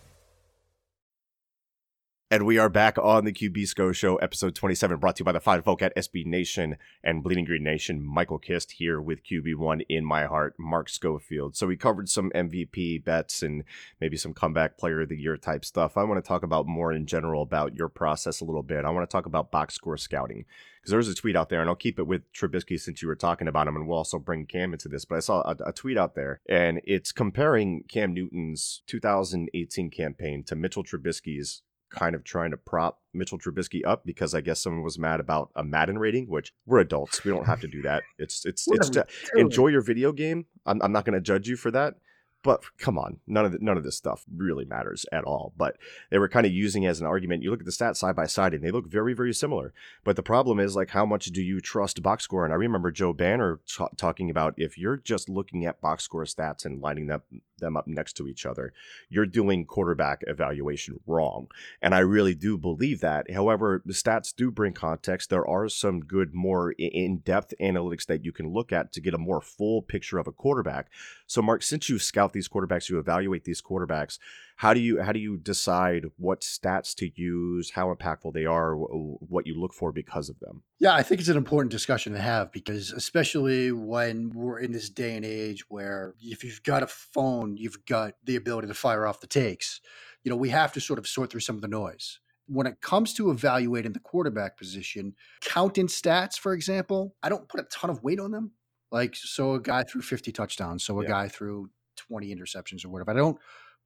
And 2.31 2.45
we 2.45 2.57
are 2.57 2.69
back 2.69 2.97
on 2.97 3.25
the 3.25 3.33
QB 3.33 3.67
SCO 3.67 3.91
Show, 3.91 4.15
episode 4.15 4.55
27, 4.55 4.99
brought 4.99 5.17
to 5.17 5.21
you 5.21 5.25
by 5.25 5.33
the 5.33 5.41
fine 5.41 5.61
folk 5.63 5.81
at 5.81 5.93
SB 5.97 6.25
Nation 6.25 6.77
and 7.03 7.21
Bleeding 7.21 7.43
Green 7.43 7.61
Nation. 7.61 8.01
Michael 8.01 8.39
Kist 8.39 8.71
here 8.71 9.01
with 9.01 9.25
QB1 9.25 9.81
in 9.89 10.05
my 10.05 10.27
heart, 10.27 10.55
Mark 10.57 10.87
Schofield. 10.87 11.57
So 11.57 11.67
we 11.67 11.75
covered 11.75 12.07
some 12.07 12.31
MVP 12.33 13.03
bets 13.03 13.41
and 13.41 13.65
maybe 13.99 14.15
some 14.15 14.33
comeback 14.33 14.77
player 14.77 15.01
of 15.01 15.09
the 15.09 15.17
year 15.17 15.35
type 15.35 15.65
stuff. 15.65 15.97
I 15.97 16.05
want 16.05 16.23
to 16.23 16.27
talk 16.27 16.41
about 16.41 16.67
more 16.67 16.93
in 16.93 17.05
general 17.05 17.41
about 17.41 17.75
your 17.75 17.89
process 17.89 18.39
a 18.39 18.45
little 18.45 18.63
bit. 18.63 18.85
I 18.85 18.91
want 18.91 19.09
to 19.09 19.13
talk 19.13 19.25
about 19.25 19.51
box 19.51 19.73
score 19.73 19.97
scouting 19.97 20.45
because 20.79 20.91
there's 20.91 21.09
a 21.09 21.15
tweet 21.15 21.35
out 21.35 21.49
there, 21.49 21.59
and 21.59 21.69
I'll 21.69 21.75
keep 21.75 21.99
it 21.99 22.07
with 22.07 22.31
Trubisky 22.31 22.79
since 22.79 23.01
you 23.01 23.09
were 23.09 23.15
talking 23.17 23.49
about 23.49 23.67
him, 23.67 23.75
and 23.75 23.89
we'll 23.89 23.97
also 23.97 24.19
bring 24.19 24.45
Cam 24.45 24.71
into 24.71 24.87
this. 24.87 25.03
But 25.03 25.17
I 25.17 25.19
saw 25.19 25.41
a, 25.41 25.57
a 25.65 25.73
tweet 25.73 25.97
out 25.97 26.15
there, 26.15 26.39
and 26.47 26.79
it's 26.85 27.11
comparing 27.11 27.83
Cam 27.89 28.13
Newton's 28.13 28.83
2018 28.87 29.89
campaign 29.89 30.45
to 30.45 30.55
Mitchell 30.55 30.85
Trubisky's 30.85 31.61
kind 31.91 32.15
of 32.15 32.23
trying 32.23 32.51
to 32.51 32.57
prop 32.57 32.99
Mitchell 33.13 33.37
Trubisky 33.37 33.81
up 33.85 34.05
because 34.05 34.33
I 34.33 34.41
guess 34.41 34.61
someone 34.61 34.83
was 34.83 34.97
mad 34.97 35.19
about 35.19 35.51
a 35.55 35.63
Madden 35.63 35.99
rating, 35.99 36.27
which 36.27 36.53
we're 36.65 36.79
adults. 36.79 37.23
We 37.23 37.31
don't 37.31 37.45
have 37.45 37.61
to 37.61 37.67
do 37.67 37.81
that. 37.83 38.03
It's 38.17 38.45
it's 38.45 38.67
it's 38.71 38.89
to 38.91 39.05
enjoy 39.35 39.67
your 39.67 39.81
video 39.81 40.11
game. 40.11 40.45
I'm, 40.65 40.81
I'm 40.81 40.91
not 40.91 41.05
going 41.05 41.15
to 41.15 41.21
judge 41.21 41.47
you 41.47 41.55
for 41.55 41.71
that. 41.71 41.95
But 42.43 42.63
come 42.79 42.97
on, 42.97 43.19
none 43.27 43.45
of 43.45 43.51
the, 43.51 43.59
none 43.61 43.77
of 43.77 43.83
this 43.83 43.95
stuff 43.95 44.25
really 44.35 44.65
matters 44.65 45.05
at 45.11 45.23
all. 45.23 45.53
But 45.55 45.77
they 46.09 46.17
were 46.17 46.27
kind 46.27 46.45
of 46.45 46.51
using 46.51 46.87
as 46.87 46.99
an 46.99 47.05
argument. 47.05 47.43
You 47.43 47.51
look 47.51 47.59
at 47.59 47.65
the 47.65 47.71
stats 47.71 47.97
side 47.97 48.15
by 48.15 48.25
side, 48.25 48.55
and 48.55 48.63
they 48.63 48.71
look 48.71 48.87
very 48.87 49.13
very 49.13 49.33
similar. 49.33 49.73
But 50.03 50.15
the 50.15 50.23
problem 50.23 50.59
is 50.59 50.75
like 50.75 50.89
how 50.89 51.05
much 51.05 51.25
do 51.25 51.41
you 51.41 51.61
trust 51.61 52.01
box 52.01 52.23
score? 52.23 52.43
And 52.43 52.53
I 52.53 52.57
remember 52.57 52.91
Joe 52.91 53.13
Banner 53.13 53.59
t- 53.67 53.85
talking 53.95 54.31
about 54.31 54.55
if 54.57 54.75
you're 54.75 54.97
just 54.97 55.29
looking 55.29 55.65
at 55.65 55.81
box 55.81 56.03
score 56.03 56.23
stats 56.23 56.65
and 56.65 56.81
lining 56.81 57.07
them 57.07 57.21
them 57.61 57.77
up 57.77 57.87
next 57.87 58.13
to 58.17 58.27
each 58.27 58.45
other, 58.45 58.73
you're 59.09 59.25
doing 59.25 59.65
quarterback 59.65 60.23
evaluation 60.27 60.99
wrong. 61.07 61.47
And 61.81 61.95
I 61.95 61.99
really 61.99 62.35
do 62.35 62.57
believe 62.57 62.99
that. 62.99 63.31
However, 63.31 63.81
the 63.85 63.93
stats 63.93 64.35
do 64.35 64.51
bring 64.51 64.73
context. 64.73 65.29
There 65.29 65.47
are 65.47 65.69
some 65.69 66.01
good, 66.01 66.33
more 66.33 66.73
in 66.73 67.19
depth 67.19 67.53
analytics 67.61 68.05
that 68.07 68.25
you 68.25 68.33
can 68.33 68.51
look 68.51 68.73
at 68.73 68.91
to 68.93 69.01
get 69.01 69.13
a 69.13 69.17
more 69.17 69.41
full 69.41 69.81
picture 69.81 70.17
of 70.17 70.27
a 70.27 70.31
quarterback. 70.31 70.89
So, 71.25 71.41
Mark, 71.41 71.63
since 71.63 71.87
you 71.87 71.97
scout 71.97 72.33
these 72.33 72.49
quarterbacks, 72.49 72.89
you 72.89 72.99
evaluate 72.99 73.45
these 73.45 73.61
quarterbacks, 73.61 74.19
how 74.61 74.75
do 74.75 74.79
you 74.79 75.01
how 75.01 75.11
do 75.11 75.19
you 75.19 75.37
decide 75.37 76.05
what 76.17 76.41
stats 76.41 76.93
to 76.93 77.09
use, 77.15 77.71
how 77.71 77.91
impactful 77.91 78.31
they 78.31 78.45
are, 78.45 78.75
what 78.75 79.47
you 79.47 79.59
look 79.59 79.73
for 79.73 79.91
because 79.91 80.29
of 80.29 80.39
them? 80.39 80.61
Yeah, 80.77 80.93
I 80.93 81.01
think 81.01 81.19
it's 81.19 81.31
an 81.31 81.37
important 81.37 81.71
discussion 81.71 82.13
to 82.13 82.19
have 82.19 82.51
because 82.51 82.91
especially 82.91 83.71
when 83.71 84.29
we're 84.35 84.59
in 84.59 84.71
this 84.71 84.87
day 84.87 85.15
and 85.15 85.25
age 85.25 85.67
where 85.67 86.13
if 86.21 86.43
you've 86.43 86.61
got 86.61 86.83
a 86.83 86.87
phone, 86.87 87.57
you've 87.57 87.83
got 87.87 88.13
the 88.23 88.35
ability 88.35 88.67
to 88.67 88.75
fire 88.75 89.07
off 89.07 89.19
the 89.19 89.25
takes. 89.25 89.81
You 90.23 90.29
know, 90.29 90.35
we 90.35 90.49
have 90.49 90.71
to 90.73 90.79
sort 90.79 90.99
of 90.99 91.07
sort 91.07 91.31
through 91.31 91.39
some 91.39 91.55
of 91.55 91.63
the 91.63 91.67
noise. 91.67 92.19
When 92.45 92.67
it 92.67 92.81
comes 92.81 93.15
to 93.15 93.31
evaluating 93.31 93.93
the 93.93 93.99
quarterback 93.99 94.59
position, 94.59 95.15
counting 95.43 95.87
stats, 95.87 96.37
for 96.37 96.53
example, 96.53 97.15
I 97.23 97.29
don't 97.29 97.49
put 97.49 97.61
a 97.61 97.67
ton 97.71 97.89
of 97.89 98.03
weight 98.03 98.19
on 98.19 98.29
them. 98.29 98.51
Like, 98.91 99.15
so 99.15 99.55
a 99.55 99.59
guy 99.59 99.81
threw 99.81 100.03
50 100.03 100.31
touchdowns, 100.31 100.83
so 100.83 100.99
a 100.99 101.03
yeah. 101.03 101.09
guy 101.09 101.27
threw 101.29 101.71
20 101.95 102.35
interceptions 102.35 102.85
or 102.85 102.89
whatever. 102.89 103.09
I 103.09 103.15
don't 103.15 103.39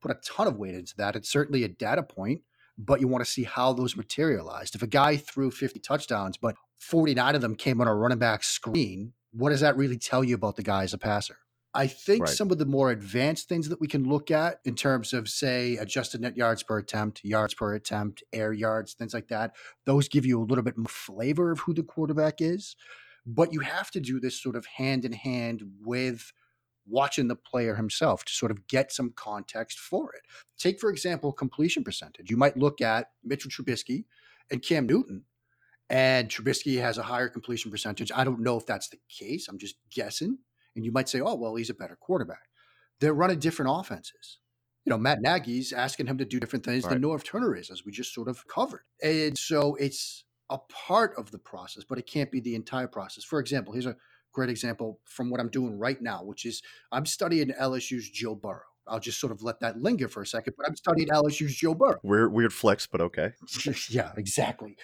put 0.06 0.15
a 0.15 0.20
ton 0.22 0.48
of 0.48 0.58
weight 0.58 0.76
into 0.76 0.96
that. 0.98 1.15
It's 1.15 1.30
certainly 1.30 1.63
a 1.63 1.68
data 1.68 2.04
point, 2.04 2.41
but 2.78 3.02
you 3.02 3.08
want 3.08 3.26
to 3.26 3.30
see 3.30 3.44
how 3.44 3.74
those 3.74 3.96
materialized. 3.96 4.76
If 4.76 4.84
a 4.84 4.88
guy 4.88 5.18
threw 5.18 5.50
50 5.50 5.80
touchdowns, 5.80 6.38
but 6.38 6.56
49 6.78 7.36
of 7.36 7.41
them 7.41 7.56
came 7.56 7.82
on 7.82 7.88
a 7.88 7.96
running 7.96 8.20
back 8.20 8.44
screen, 8.44 9.13
what 9.32 9.50
does 9.50 9.62
that 9.62 9.78
really 9.78 9.98
tell 9.98 10.24
you 10.24 10.36
about 10.36 10.58
the 10.58 10.63
guy 10.63 10.84
as 10.84 10.94
a 10.94 10.98
passer? 10.98 11.38
I 11.74 11.88
think 11.88 12.22
right. 12.22 12.30
some 12.30 12.52
of 12.52 12.58
the 12.58 12.65
more 12.65 12.91
advanced 12.91 13.50
things 13.50 13.68
that 13.68 13.82
we 13.82 13.88
can 13.88 14.08
look 14.08 14.32
at 14.32 14.60
in 14.63 14.76
terms 14.76 15.12
of, 15.12 15.28
say, 15.28 15.76
adjusted 15.76 16.22
net 16.22 16.38
yards 16.38 16.63
per 16.63 16.78
attempt, 16.78 17.22
yards 17.24 17.54
per 17.54 17.74
attempt, 17.74 18.24
air 18.32 18.54
yards, 18.54 18.94
things 18.94 19.13
like 19.13 19.28
that, 19.28 19.56
those 19.86 20.08
give 20.08 20.26
you 20.26 20.41
a 20.41 20.46
little 20.46 20.63
bit 20.63 20.78
more 20.78 20.88
flavor 20.88 21.52
of 21.52 21.60
who 21.60 21.74
the 21.74 21.84
quarterback 21.84 22.36
is. 22.39 22.78
But 23.26 23.52
you 23.52 23.60
have 23.62 23.91
to 23.91 24.00
do 24.00 24.20
this 24.20 24.41
sort 24.41 24.56
of 24.56 24.65
hand 24.68 25.04
in 25.04 25.12
hand 25.12 25.63
with 25.82 26.32
watching 26.88 27.28
the 27.28 27.36
player 27.36 27.76
himself 27.76 28.24
to 28.26 28.34
sort 28.34 28.52
of 28.52 28.67
get 28.67 28.91
some 28.91 29.12
context 29.15 29.80
for 29.80 30.13
it. 30.13 30.21
Take, 30.58 30.80
for 30.80 30.89
example, 30.89 31.32
completion 31.32 31.84
percentage. 31.84 32.30
You 32.30 32.38
might 32.38 32.58
look 32.58 32.82
at 32.82 33.12
Mitchell 33.24 33.52
Trubisky 33.52 34.06
and 34.52 34.62
Cam 34.62 34.86
Newton, 34.86 35.24
and 35.89 36.30
Trubisky 36.30 36.80
has 36.82 36.98
a 36.98 37.04
higher 37.04 37.30
completion 37.30 37.71
percentage. 37.71 38.12
I 38.13 38.24
don't 38.24 38.41
know 38.41 38.58
if 38.58 38.65
that's 38.65 38.89
the 38.89 39.00
case. 39.10 39.48
I'm 39.48 39.58
just 39.58 39.76
guessing. 39.91 40.38
And 40.76 40.86
you 40.86 40.91
might 40.91 41.10
say, 41.10 41.21
oh, 41.21 41.36
well, 41.36 41.56
he's 41.56 41.69
a 41.69 41.76
better 41.76 41.95
quarterback. 41.95 42.50
They're 43.00 43.13
running 43.13 43.39
different 43.39 43.71
offenses. 43.74 44.39
You 44.86 44.91
know, 44.91 44.98
Matt 44.98 45.21
Nagy's 45.21 45.74
asking 45.74 46.08
him 46.08 46.17
to 46.19 46.26
do 46.26 46.39
different 46.39 46.63
things 46.63 46.84
right. 46.84 46.91
than 46.91 47.02
Norv 47.02 47.24
Turner 47.24 47.56
is, 47.56 47.71
as 47.71 47.84
we 47.86 47.91
just 47.91 48.13
sort 48.13 48.28
of 48.28 48.48
covered. 48.48 48.84
And 49.02 49.38
so 49.38 49.76
it's 49.76 50.26
a 50.50 50.60
part 50.60 51.13
of 51.17 51.32
the 51.32 51.39
process, 51.39 51.84
but 51.84 51.98
it 51.98 52.06
can't 52.06 52.32
be 52.32 52.39
the 52.39 52.54
entire 52.56 52.88
process. 52.88 53.24
For 53.24 53.39
example, 53.39 53.74
here's 53.74 53.88
a 53.88 53.95
great 54.36 54.50
example 54.50 55.00
from 55.06 55.30
what 55.30 55.39
I'm 55.39 55.50
doing 55.50 55.80
right 55.80 56.00
now, 56.02 56.21
which 56.24 56.45
is 56.45 56.62
I'm 56.91 57.06
studying 57.06 57.50
LSU's 57.50 58.10
Joe 58.10 58.36
Burrow. 58.36 58.60
I'll 58.88 59.00
just 59.00 59.19
sort 59.19 59.32
of 59.32 59.41
let 59.41 59.62
that 59.62 59.82
linger 59.82 60.08
for 60.08 60.21
a 60.21 60.28
second, 60.28 60.54
but 60.58 60.67
I'm 60.67 60.76
studying 60.76 61.08
LSU's 61.08 61.56
Joe 61.56 61.74
Burrow. 61.74 62.00
Weird, 62.04 62.32
weird 62.32 62.54
flex, 62.54 62.86
but 62.86 63.02
okay. 63.02 63.32
yeah, 63.89 64.12
exactly. 64.15 64.76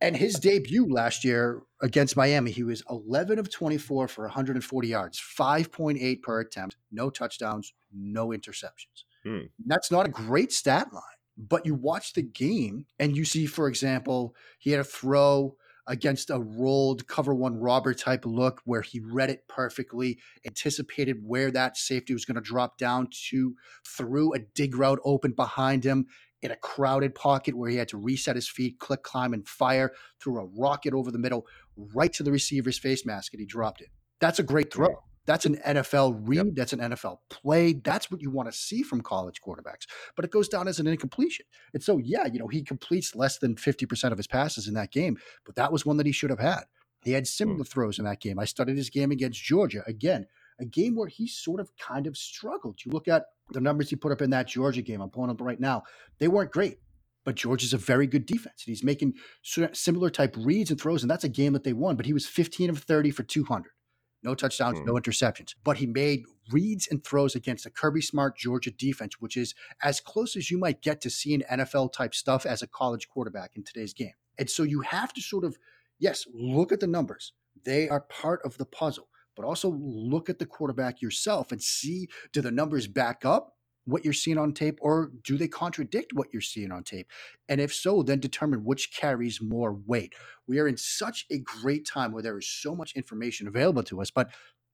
And 0.00 0.16
his 0.16 0.36
debut 0.36 0.86
last 0.88 1.24
year 1.24 1.60
against 1.82 2.16
Miami, 2.16 2.52
he 2.52 2.62
was 2.62 2.82
11 2.88 3.38
of 3.38 3.50
24 3.52 4.08
for 4.08 4.24
140 4.24 4.88
yards, 4.88 5.20
5.8 5.20 6.22
per 6.22 6.40
attempt, 6.40 6.76
no 6.90 7.10
touchdowns, 7.10 7.74
no 7.92 8.28
interceptions. 8.28 9.04
Hmm. 9.24 9.46
That's 9.66 9.90
not 9.90 10.06
a 10.06 10.10
great 10.10 10.52
stat 10.52 10.88
line, 10.92 11.02
but 11.36 11.66
you 11.66 11.74
watch 11.74 12.14
the 12.14 12.22
game 12.22 12.86
and 12.98 13.14
you 13.14 13.26
see, 13.26 13.44
for 13.44 13.68
example, 13.68 14.34
he 14.58 14.70
had 14.70 14.80
a 14.80 14.84
throw 14.84 15.56
against 15.86 16.30
a 16.30 16.38
rolled 16.38 17.06
cover 17.06 17.34
one 17.34 17.58
robber 17.58 17.94
type 17.94 18.24
look 18.24 18.60
where 18.64 18.82
he 18.82 19.00
read 19.00 19.30
it 19.30 19.46
perfectly, 19.48 20.18
anticipated 20.46 21.18
where 21.22 21.50
that 21.50 21.76
safety 21.76 22.12
was 22.12 22.24
going 22.24 22.36
to 22.36 22.40
drop 22.40 22.78
down 22.78 23.08
to, 23.30 23.54
threw 23.86 24.32
a 24.34 24.38
dig 24.38 24.76
route 24.76 25.00
open 25.04 25.32
behind 25.32 25.84
him 25.84 26.06
in 26.42 26.50
a 26.50 26.56
crowded 26.56 27.14
pocket 27.14 27.54
where 27.54 27.70
he 27.70 27.76
had 27.76 27.88
to 27.88 27.98
reset 27.98 28.36
his 28.36 28.48
feet, 28.48 28.78
click, 28.78 29.02
climb, 29.02 29.34
and 29.34 29.46
fire, 29.46 29.92
threw 30.20 30.38
a 30.38 30.46
rocket 30.56 30.94
over 30.94 31.10
the 31.10 31.18
middle 31.18 31.46
right 31.76 32.12
to 32.12 32.22
the 32.22 32.32
receiver's 32.32 32.78
face 32.78 33.04
mask, 33.04 33.32
and 33.32 33.40
he 33.40 33.46
dropped 33.46 33.80
it. 33.80 33.88
That's 34.20 34.38
a 34.38 34.42
great 34.42 34.72
throw. 34.72 35.02
That's 35.30 35.46
an 35.46 35.58
NFL 35.64 36.22
read. 36.24 36.38
Yep. 36.38 36.54
That's 36.56 36.72
an 36.72 36.80
NFL 36.80 37.18
play. 37.28 37.74
That's 37.74 38.10
what 38.10 38.20
you 38.20 38.32
want 38.32 38.50
to 38.50 38.58
see 38.58 38.82
from 38.82 39.00
college 39.00 39.40
quarterbacks. 39.40 39.86
But 40.16 40.24
it 40.24 40.32
goes 40.32 40.48
down 40.48 40.66
as 40.66 40.80
an 40.80 40.88
incompletion. 40.88 41.46
And 41.72 41.80
so, 41.80 41.98
yeah, 41.98 42.26
you 42.26 42.40
know, 42.40 42.48
he 42.48 42.64
completes 42.64 43.14
less 43.14 43.38
than 43.38 43.54
50% 43.54 44.10
of 44.10 44.18
his 44.18 44.26
passes 44.26 44.66
in 44.66 44.74
that 44.74 44.90
game, 44.90 45.18
but 45.46 45.54
that 45.54 45.70
was 45.70 45.86
one 45.86 45.98
that 45.98 46.06
he 46.06 46.10
should 46.10 46.30
have 46.30 46.40
had. 46.40 46.64
He 47.04 47.12
had 47.12 47.28
similar 47.28 47.62
mm. 47.62 47.68
throws 47.68 48.00
in 48.00 48.06
that 48.06 48.20
game. 48.20 48.40
I 48.40 48.44
studied 48.44 48.76
his 48.76 48.90
game 48.90 49.12
against 49.12 49.40
Georgia. 49.40 49.84
Again, 49.86 50.26
a 50.58 50.64
game 50.64 50.96
where 50.96 51.06
he 51.06 51.28
sort 51.28 51.60
of 51.60 51.70
kind 51.76 52.08
of 52.08 52.16
struggled. 52.16 52.80
You 52.84 52.90
look 52.90 53.06
at 53.06 53.26
the 53.52 53.60
numbers 53.60 53.88
he 53.88 53.94
put 53.94 54.10
up 54.10 54.22
in 54.22 54.30
that 54.30 54.48
Georgia 54.48 54.82
game. 54.82 55.00
I'm 55.00 55.10
pulling 55.10 55.30
up 55.30 55.40
right 55.40 55.60
now. 55.60 55.84
They 56.18 56.26
weren't 56.26 56.50
great, 56.50 56.78
but 57.24 57.36
Georgia's 57.36 57.72
a 57.72 57.78
very 57.78 58.08
good 58.08 58.26
defense. 58.26 58.64
And 58.66 58.72
he's 58.72 58.82
making 58.82 59.14
similar 59.44 60.10
type 60.10 60.34
reads 60.36 60.72
and 60.72 60.80
throws, 60.80 61.04
and 61.04 61.10
that's 61.10 61.22
a 61.22 61.28
game 61.28 61.52
that 61.52 61.62
they 61.62 61.72
won. 61.72 61.94
But 61.94 62.06
he 62.06 62.12
was 62.12 62.26
15 62.26 62.68
of 62.70 62.78
30 62.80 63.12
for 63.12 63.22
200 63.22 63.70
no 64.22 64.34
touchdowns, 64.34 64.78
mm. 64.78 64.86
no 64.86 64.94
interceptions. 64.94 65.54
But 65.64 65.78
he 65.78 65.86
made 65.86 66.24
reads 66.50 66.88
and 66.90 67.02
throws 67.04 67.34
against 67.34 67.66
a 67.66 67.70
Kirby 67.70 68.02
Smart 68.02 68.36
Georgia 68.36 68.70
defense, 68.70 69.20
which 69.20 69.36
is 69.36 69.54
as 69.82 70.00
close 70.00 70.36
as 70.36 70.50
you 70.50 70.58
might 70.58 70.82
get 70.82 71.00
to 71.02 71.10
seeing 71.10 71.42
NFL 71.50 71.92
type 71.92 72.14
stuff 72.14 72.44
as 72.44 72.62
a 72.62 72.66
college 72.66 73.08
quarterback 73.08 73.52
in 73.56 73.64
today's 73.64 73.94
game. 73.94 74.12
And 74.38 74.48
so 74.50 74.62
you 74.62 74.80
have 74.80 75.12
to 75.14 75.20
sort 75.20 75.44
of, 75.44 75.58
yes, 75.98 76.26
look 76.32 76.72
at 76.72 76.80
the 76.80 76.86
numbers. 76.86 77.32
They 77.64 77.88
are 77.88 78.00
part 78.00 78.40
of 78.44 78.56
the 78.58 78.64
puzzle, 78.64 79.08
but 79.36 79.44
also 79.44 79.70
look 79.70 80.30
at 80.30 80.38
the 80.38 80.46
quarterback 80.46 81.02
yourself 81.02 81.52
and 81.52 81.62
see 81.62 82.08
do 82.32 82.40
the 82.40 82.50
numbers 82.50 82.86
back 82.86 83.24
up 83.24 83.56
what 83.84 84.04
you're 84.04 84.12
seeing 84.12 84.38
on 84.38 84.52
tape 84.52 84.78
or 84.80 85.10
do 85.24 85.36
they 85.36 85.48
contradict 85.48 86.12
what 86.12 86.28
you're 86.32 86.42
seeing 86.42 86.72
on 86.72 86.84
tape? 86.84 87.08
And 87.48 87.60
if 87.60 87.74
so, 87.74 88.02
then 88.02 88.20
determine 88.20 88.64
which 88.64 88.94
carries 88.94 89.40
more 89.40 89.74
weight. 89.86 90.14
We 90.46 90.58
are 90.58 90.68
in 90.68 90.76
such 90.76 91.26
a 91.30 91.38
great 91.38 91.86
time 91.86 92.12
where 92.12 92.22
there 92.22 92.38
is 92.38 92.48
so 92.48 92.74
much 92.74 92.94
information 92.96 93.48
available 93.48 93.82
to 93.84 94.00
us, 94.00 94.10
but 94.10 94.30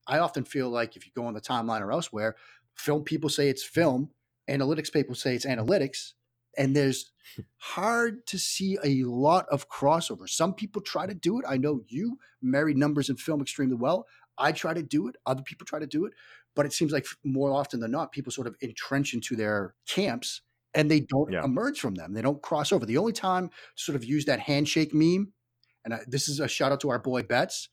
I 0.06 0.18
often 0.18 0.44
feel 0.44 0.70
like 0.70 0.96
if 0.96 1.06
you 1.06 1.12
go 1.14 1.26
on 1.26 1.34
the 1.34 1.40
timeline 1.40 1.80
or 1.80 1.92
elsewhere, 1.92 2.36
film 2.74 3.04
people 3.04 3.30
say 3.30 3.48
it's 3.48 3.64
film, 3.64 4.10
analytics 4.48 4.92
people 4.92 5.14
say 5.14 5.34
it's 5.34 5.46
analytics, 5.46 6.12
and 6.56 6.74
there's 6.74 7.12
hard 7.58 8.26
to 8.28 8.38
see 8.38 8.78
a 8.84 9.04
lot 9.04 9.46
of 9.50 9.68
crossover. 9.68 10.28
Some 10.28 10.54
people 10.54 10.82
try 10.82 11.06
to 11.06 11.14
do 11.14 11.38
it. 11.38 11.44
I 11.48 11.56
know 11.56 11.82
you 11.88 12.18
marry 12.42 12.74
numbers 12.74 13.08
and 13.08 13.18
film 13.18 13.40
extremely 13.40 13.76
well. 13.76 14.06
I 14.38 14.52
try 14.52 14.74
to 14.74 14.82
do 14.82 15.08
it. 15.08 15.16
Other 15.24 15.42
people 15.42 15.66
try 15.66 15.78
to 15.78 15.86
do 15.86 16.04
it. 16.04 16.12
But 16.56 16.66
it 16.66 16.72
seems 16.72 16.90
like 16.90 17.06
more 17.24 17.52
often 17.52 17.78
than 17.78 17.92
not, 17.92 18.10
people 18.10 18.32
sort 18.32 18.48
of 18.48 18.56
entrench 18.62 19.14
into 19.14 19.36
their 19.36 19.74
camps 19.86 20.42
and 20.74 20.90
they 20.90 21.00
don't 21.00 21.32
yeah. 21.32 21.44
emerge 21.44 21.80
from 21.80 21.94
them. 21.94 22.12
They 22.12 22.22
don't 22.22 22.40
cross 22.42 22.72
over. 22.72 22.84
The 22.84 22.98
only 22.98 23.12
time 23.12 23.48
to 23.48 23.54
sort 23.82 23.96
of 23.96 24.04
use 24.04 24.24
that 24.26 24.40
handshake 24.40 24.92
meme, 24.92 25.32
and 25.84 25.94
I, 25.94 26.00
this 26.06 26.28
is 26.28 26.40
a 26.40 26.48
shout 26.48 26.72
out 26.72 26.80
to 26.80 26.90
our 26.90 26.98
boy 26.98 27.22
Betts, 27.22 27.68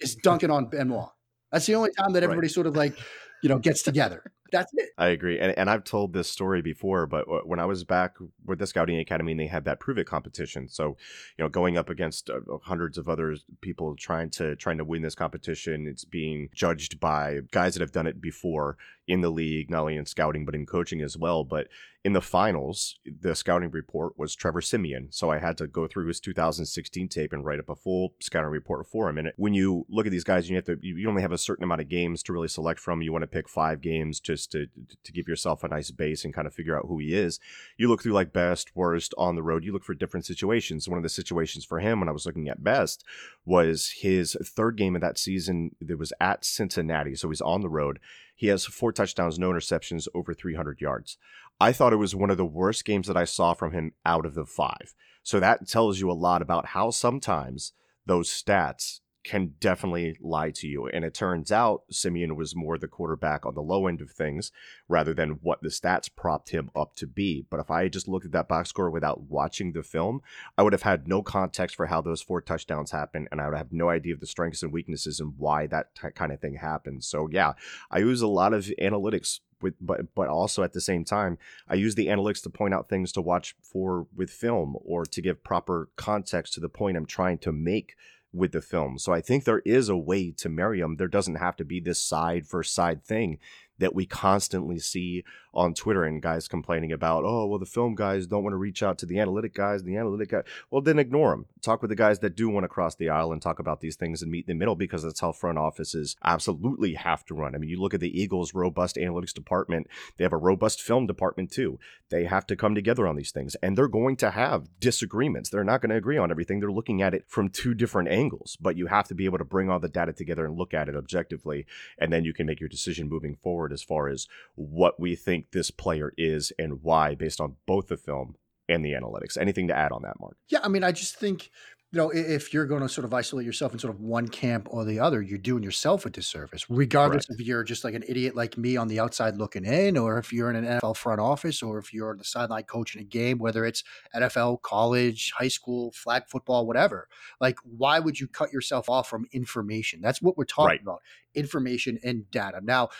is 0.00 0.14
dunking 0.22 0.50
on 0.50 0.66
Benoit. 0.66 1.10
That's 1.52 1.66
the 1.66 1.74
only 1.74 1.90
time 1.98 2.12
that 2.12 2.22
everybody 2.22 2.46
right. 2.46 2.52
sort 2.52 2.66
of 2.66 2.76
like, 2.76 2.96
you 3.42 3.48
know, 3.48 3.58
gets 3.58 3.82
together. 3.82 4.22
That's 4.52 4.72
it. 4.74 4.90
I 4.98 5.08
agree. 5.08 5.38
And, 5.38 5.56
and 5.56 5.70
I've 5.70 5.84
told 5.84 6.12
this 6.12 6.28
story 6.28 6.62
before, 6.62 7.06
but 7.06 7.46
when 7.46 7.60
I 7.60 7.64
was 7.64 7.84
back 7.84 8.16
with 8.44 8.58
the 8.58 8.66
Scouting 8.66 8.98
Academy, 8.98 9.32
and 9.32 9.40
they 9.40 9.46
had 9.46 9.64
that 9.64 9.80
Prove 9.80 9.98
It 9.98 10.06
competition. 10.06 10.68
So, 10.68 10.96
you 11.38 11.44
know, 11.44 11.48
going 11.48 11.76
up 11.76 11.88
against 11.88 12.30
uh, 12.30 12.40
hundreds 12.62 12.98
of 12.98 13.08
other 13.08 13.36
people 13.60 13.96
trying 13.96 14.30
to 14.30 14.56
trying 14.56 14.78
to 14.78 14.84
win 14.84 15.02
this 15.02 15.14
competition, 15.14 15.86
it's 15.86 16.04
being 16.04 16.48
judged 16.54 17.00
by 17.00 17.40
guys 17.50 17.74
that 17.74 17.80
have 17.80 17.92
done 17.92 18.06
it 18.06 18.20
before 18.20 18.76
in 19.06 19.20
the 19.20 19.30
league, 19.30 19.70
not 19.70 19.80
only 19.80 19.96
in 19.96 20.06
scouting 20.06 20.44
but 20.44 20.54
in 20.54 20.66
coaching 20.66 21.00
as 21.00 21.16
well. 21.16 21.44
But 21.44 21.68
in 22.02 22.14
the 22.14 22.22
finals, 22.22 22.98
the 23.04 23.34
scouting 23.34 23.70
report 23.70 24.18
was 24.18 24.34
Trevor 24.34 24.62
Siemian. 24.62 25.08
So 25.10 25.30
I 25.30 25.38
had 25.38 25.58
to 25.58 25.66
go 25.66 25.86
through 25.86 26.06
his 26.06 26.18
2016 26.18 27.08
tape 27.08 27.32
and 27.32 27.44
write 27.44 27.60
up 27.60 27.68
a 27.68 27.74
full 27.74 28.14
scouting 28.20 28.50
report 28.50 28.86
for 28.86 29.10
him. 29.10 29.18
And 29.18 29.32
when 29.36 29.52
you 29.52 29.84
look 29.90 30.06
at 30.06 30.12
these 30.12 30.24
guys, 30.24 30.48
you 30.48 30.56
have 30.56 30.64
to 30.64 30.78
you 30.80 31.06
only 31.08 31.20
have 31.20 31.32
a 31.32 31.38
certain 31.38 31.64
amount 31.64 31.82
of 31.82 31.90
games 31.90 32.22
to 32.22 32.32
really 32.32 32.48
select 32.48 32.80
from. 32.80 33.02
You 33.02 33.12
want 33.12 33.22
to 33.22 33.26
pick 33.26 33.50
five 33.50 33.82
games 33.82 34.18
just 34.18 34.50
to 34.52 34.66
to 35.04 35.12
give 35.12 35.28
yourself 35.28 35.62
a 35.62 35.68
nice 35.68 35.90
base 35.90 36.24
and 36.24 36.32
kind 36.32 36.46
of 36.46 36.54
figure 36.54 36.76
out 36.76 36.86
who 36.88 36.98
he 36.98 37.14
is. 37.14 37.38
You 37.76 37.88
look 37.88 38.02
through 38.02 38.12
like 38.12 38.32
best, 38.32 38.74
worst, 38.74 39.12
on 39.18 39.34
the 39.34 39.42
road. 39.42 39.62
You 39.62 39.72
look 39.72 39.84
for 39.84 39.94
different 39.94 40.24
situations. 40.24 40.88
One 40.88 40.98
of 40.98 41.02
the 41.02 41.10
situations 41.10 41.66
for 41.66 41.80
him 41.80 42.00
when 42.00 42.08
I 42.08 42.12
was 42.12 42.24
looking 42.24 42.48
at 42.48 42.64
best 42.64 43.04
was 43.44 43.96
his 44.00 44.38
third 44.42 44.76
game 44.78 44.94
of 44.94 45.02
that 45.02 45.18
season. 45.18 45.76
That 45.82 45.98
was 45.98 46.14
at 46.18 46.46
Cincinnati, 46.46 47.14
so 47.14 47.28
he's 47.28 47.42
on 47.42 47.60
the 47.60 47.68
road. 47.68 47.98
He 48.40 48.46
has 48.46 48.64
four 48.64 48.90
touchdowns, 48.90 49.38
no 49.38 49.50
interceptions, 49.50 50.08
over 50.14 50.32
300 50.32 50.80
yards. 50.80 51.18
I 51.60 51.72
thought 51.72 51.92
it 51.92 51.96
was 51.96 52.14
one 52.14 52.30
of 52.30 52.38
the 52.38 52.44
worst 52.44 52.84
games 52.84 53.06
that 53.06 53.16
I 53.16 53.24
saw 53.24 53.52
from 53.52 53.72
him 53.72 53.92
out 54.06 54.24
of 54.24 54.34
the 54.34 54.46
five. 54.46 54.94
So 55.22 55.38
that 55.40 55.68
tells 55.68 56.00
you 56.00 56.10
a 56.10 56.12
lot 56.12 56.40
about 56.40 56.66
how 56.68 56.90
sometimes 56.90 57.72
those 58.06 58.30
stats 58.30 59.00
can 59.22 59.52
definitely 59.60 60.16
lie 60.22 60.50
to 60.50 60.66
you. 60.66 60.86
And 60.86 61.04
it 61.04 61.12
turns 61.12 61.52
out 61.52 61.82
Siemian 61.90 62.36
was 62.36 62.56
more 62.56 62.78
the 62.78 62.88
quarterback 62.88 63.44
on 63.44 63.54
the 63.54 63.60
low 63.60 63.86
end 63.86 64.00
of 64.00 64.10
things 64.10 64.50
rather 64.88 65.12
than 65.12 65.38
what 65.42 65.60
the 65.60 65.68
stats 65.68 66.08
propped 66.14 66.50
him 66.50 66.70
up 66.74 66.94
to 66.96 67.06
be. 67.06 67.44
But 67.50 67.60
if 67.60 67.70
I 67.70 67.88
just 67.88 68.08
looked 68.08 68.24
at 68.24 68.32
that 68.32 68.48
box 68.48 68.70
score 68.70 68.90
without 68.90 69.24
watching 69.24 69.72
the 69.72 69.82
film, 69.82 70.22
I 70.56 70.62
would 70.62 70.72
have 70.72 70.82
had 70.82 71.06
no 71.06 71.22
context 71.22 71.76
for 71.76 71.86
how 71.86 72.00
those 72.00 72.22
four 72.22 72.40
touchdowns 72.40 72.92
happened. 72.92 73.28
And 73.30 73.40
I 73.40 73.48
would 73.48 73.58
have 73.58 73.72
no 73.72 73.90
idea 73.90 74.14
of 74.14 74.20
the 74.20 74.26
strengths 74.26 74.62
and 74.62 74.72
weaknesses 74.72 75.20
and 75.20 75.34
why 75.36 75.66
that 75.66 75.94
t- 75.94 76.08
kind 76.14 76.32
of 76.32 76.40
thing 76.40 76.54
happened. 76.54 77.04
So, 77.04 77.28
yeah, 77.30 77.52
I 77.90 77.98
use 77.98 78.22
a 78.22 78.26
lot 78.26 78.54
of 78.54 78.70
analytics 78.80 79.40
with 79.62 79.74
but 79.80 80.14
but 80.14 80.28
also 80.28 80.62
at 80.62 80.72
the 80.72 80.80
same 80.80 81.04
time, 81.04 81.38
I 81.68 81.74
use 81.74 81.94
the 81.94 82.08
analytics 82.08 82.42
to 82.42 82.50
point 82.50 82.74
out 82.74 82.88
things 82.88 83.12
to 83.12 83.20
watch 83.20 83.54
for 83.62 84.06
with 84.14 84.30
film 84.30 84.76
or 84.84 85.04
to 85.06 85.22
give 85.22 85.44
proper 85.44 85.88
context 85.96 86.54
to 86.54 86.60
the 86.60 86.68
point 86.68 86.96
I'm 86.96 87.06
trying 87.06 87.38
to 87.38 87.52
make 87.52 87.96
with 88.32 88.52
the 88.52 88.60
film. 88.60 88.98
So 88.98 89.12
I 89.12 89.20
think 89.20 89.44
there 89.44 89.62
is 89.64 89.88
a 89.88 89.96
way 89.96 90.30
to 90.32 90.48
marry 90.48 90.80
them. 90.80 90.96
There 90.96 91.08
doesn't 91.08 91.36
have 91.36 91.56
to 91.56 91.64
be 91.64 91.80
this 91.80 92.00
side 92.00 92.46
for 92.46 92.62
side 92.62 93.04
thing 93.04 93.38
that 93.80 93.94
we 93.94 94.06
constantly 94.06 94.78
see 94.78 95.24
on 95.52 95.74
Twitter 95.74 96.04
and 96.04 96.22
guys 96.22 96.46
complaining 96.46 96.92
about, 96.92 97.24
oh, 97.24 97.46
well, 97.46 97.58
the 97.58 97.66
film 97.66 97.94
guys 97.94 98.26
don't 98.26 98.44
want 98.44 98.52
to 98.52 98.58
reach 98.58 98.82
out 98.82 98.98
to 98.98 99.06
the 99.06 99.18
analytic 99.18 99.54
guys, 99.54 99.82
the 99.82 99.96
analytic 99.96 100.30
guy. 100.30 100.42
Well, 100.70 100.80
then 100.80 100.98
ignore 100.98 101.30
them. 101.30 101.46
Talk 101.60 101.82
with 101.82 101.88
the 101.88 101.96
guys 101.96 102.20
that 102.20 102.36
do 102.36 102.48
want 102.48 102.64
to 102.64 102.68
cross 102.68 102.94
the 102.94 103.08
aisle 103.08 103.32
and 103.32 103.42
talk 103.42 103.58
about 103.58 103.80
these 103.80 103.96
things 103.96 104.22
and 104.22 104.30
meet 104.30 104.46
in 104.46 104.56
the 104.56 104.58
middle 104.58 104.76
because 104.76 105.02
that's 105.02 105.20
how 105.20 105.32
front 105.32 105.58
offices 105.58 106.16
absolutely 106.24 106.94
have 106.94 107.24
to 107.26 107.34
run. 107.34 107.54
I 107.54 107.58
mean, 107.58 107.70
you 107.70 107.80
look 107.80 107.94
at 107.94 108.00
the 108.00 108.20
Eagles' 108.20 108.54
robust 108.54 108.96
analytics 108.96 109.32
department, 109.32 109.88
they 110.16 110.24
have 110.24 110.32
a 110.32 110.38
robust 110.38 110.80
film 110.80 111.06
department 111.06 111.50
too. 111.50 111.78
They 112.10 112.24
have 112.24 112.46
to 112.46 112.56
come 112.56 112.74
together 112.74 113.06
on 113.06 113.16
these 113.16 113.32
things 113.32 113.56
and 113.56 113.76
they're 113.76 113.88
going 113.88 114.16
to 114.18 114.30
have 114.30 114.68
disagreements. 114.78 115.50
They're 115.50 115.64
not 115.64 115.80
going 115.80 115.90
to 115.90 115.96
agree 115.96 116.18
on 116.18 116.30
everything. 116.30 116.60
They're 116.60 116.70
looking 116.70 117.02
at 117.02 117.14
it 117.14 117.24
from 117.26 117.48
two 117.48 117.74
different 117.74 118.08
angles, 118.08 118.56
but 118.60 118.76
you 118.76 118.86
have 118.86 119.08
to 119.08 119.14
be 119.14 119.24
able 119.24 119.38
to 119.38 119.44
bring 119.44 119.68
all 119.68 119.80
the 119.80 119.88
data 119.88 120.12
together 120.12 120.44
and 120.44 120.56
look 120.56 120.74
at 120.74 120.88
it 120.88 120.96
objectively. 120.96 121.66
And 121.98 122.12
then 122.12 122.24
you 122.24 122.32
can 122.32 122.46
make 122.46 122.60
your 122.60 122.68
decision 122.68 123.08
moving 123.08 123.34
forward 123.34 123.69
as 123.72 123.82
far 123.82 124.08
as 124.08 124.26
what 124.54 124.98
we 125.00 125.16
think 125.16 125.50
this 125.52 125.70
player 125.70 126.12
is 126.16 126.52
and 126.58 126.82
why 126.82 127.14
based 127.14 127.40
on 127.40 127.56
both 127.66 127.88
the 127.88 127.96
film 127.96 128.36
and 128.70 128.84
the 128.84 128.92
analytics. 128.92 129.36
Anything 129.36 129.68
to 129.68 129.76
add 129.76 129.92
on 129.92 130.02
that, 130.02 130.18
Mark? 130.20 130.36
Yeah, 130.48 130.60
I 130.62 130.68
mean, 130.68 130.84
I 130.84 130.92
just 130.92 131.16
think 131.16 131.50
you 131.92 131.96
know 131.96 132.10
if 132.10 132.54
you're 132.54 132.66
going 132.66 132.82
to 132.82 132.88
sort 132.88 133.04
of 133.04 133.12
isolate 133.12 133.44
yourself 133.44 133.72
in 133.72 133.80
sort 133.80 133.92
of 133.92 134.00
one 134.00 134.28
camp 134.28 134.68
or 134.70 134.84
the 134.84 135.00
other, 135.00 135.20
you're 135.20 135.38
doing 135.38 135.64
yourself 135.64 136.06
a 136.06 136.10
disservice, 136.10 136.70
regardless 136.70 137.26
Correct. 137.26 137.40
if 137.40 137.46
you're 137.46 137.64
just 137.64 137.82
like 137.82 137.94
an 137.94 138.04
idiot 138.08 138.36
like 138.36 138.56
me 138.56 138.76
on 138.76 138.86
the 138.86 139.00
outside 139.00 139.36
looking 139.36 139.64
in, 139.64 139.96
or 139.96 140.18
if 140.18 140.32
you're 140.32 140.50
in 140.50 140.56
an 140.56 140.78
NFL 140.78 140.96
front 140.96 141.20
office, 141.20 141.62
or 141.62 141.78
if 141.78 141.92
you're 141.92 142.10
on 142.10 142.18
the 142.18 142.24
sideline 142.24 142.62
coaching 142.62 143.02
a 143.02 143.04
game, 143.04 143.38
whether 143.38 143.64
it's 143.64 143.82
NFL, 144.14 144.62
college, 144.62 145.32
high 145.36 145.48
school, 145.48 145.90
flag 145.92 146.22
football, 146.28 146.64
whatever. 146.64 147.08
Like, 147.40 147.58
why 147.64 147.98
would 147.98 148.20
you 148.20 148.28
cut 148.28 148.52
yourself 148.52 148.88
off 148.88 149.08
from 149.08 149.26
information? 149.32 150.00
That's 150.00 150.22
what 150.22 150.38
we're 150.38 150.44
talking 150.44 150.66
right. 150.66 150.82
about: 150.82 151.00
information 151.34 151.98
and 152.04 152.30
data. 152.30 152.60
Now, 152.62 152.90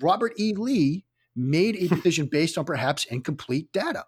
Robert 0.00 0.32
E. 0.38 0.54
Lee 0.54 1.04
made 1.36 1.76
a 1.76 1.88
decision 1.94 2.26
based 2.26 2.58
on 2.58 2.64
perhaps 2.64 3.04
incomplete 3.04 3.72
data. 3.72 4.04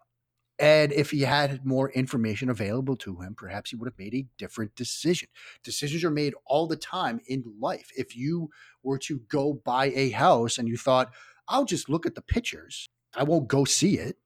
And 0.59 0.91
if 0.93 1.11
he 1.11 1.21
had 1.21 1.67
more 1.67 1.91
information 1.91 2.49
available 2.49 2.97
to 2.97 3.21
him, 3.21 3.35
perhaps 3.35 3.71
he 3.71 3.77
would 3.77 3.89
have 3.89 3.99
made 3.99 4.15
a 4.15 4.27
different 4.39 4.75
decision. 4.75 5.29
Decisions 5.63 6.03
are 6.03 6.11
made 6.11 6.35
all 6.47 6.67
the 6.67 6.77
time 6.77 7.21
in 7.27 7.45
life. 7.61 7.91
If 7.95 8.17
you 8.17 8.51
were 8.83 8.99
to 9.01 9.19
go 9.29 9.53
buy 9.53 9.93
a 9.95 10.11
house 10.11 10.57
and 10.57 10.67
you 10.67 10.79
thought, 10.79 11.13
I'll 11.49 11.67
just 11.67 11.91
look 11.91 12.07
at 12.07 12.15
the 12.15 12.23
pictures, 12.23 12.89
I 13.15 13.25
won't 13.25 13.49
go 13.49 13.65
see 13.65 13.99
it, 13.99 14.17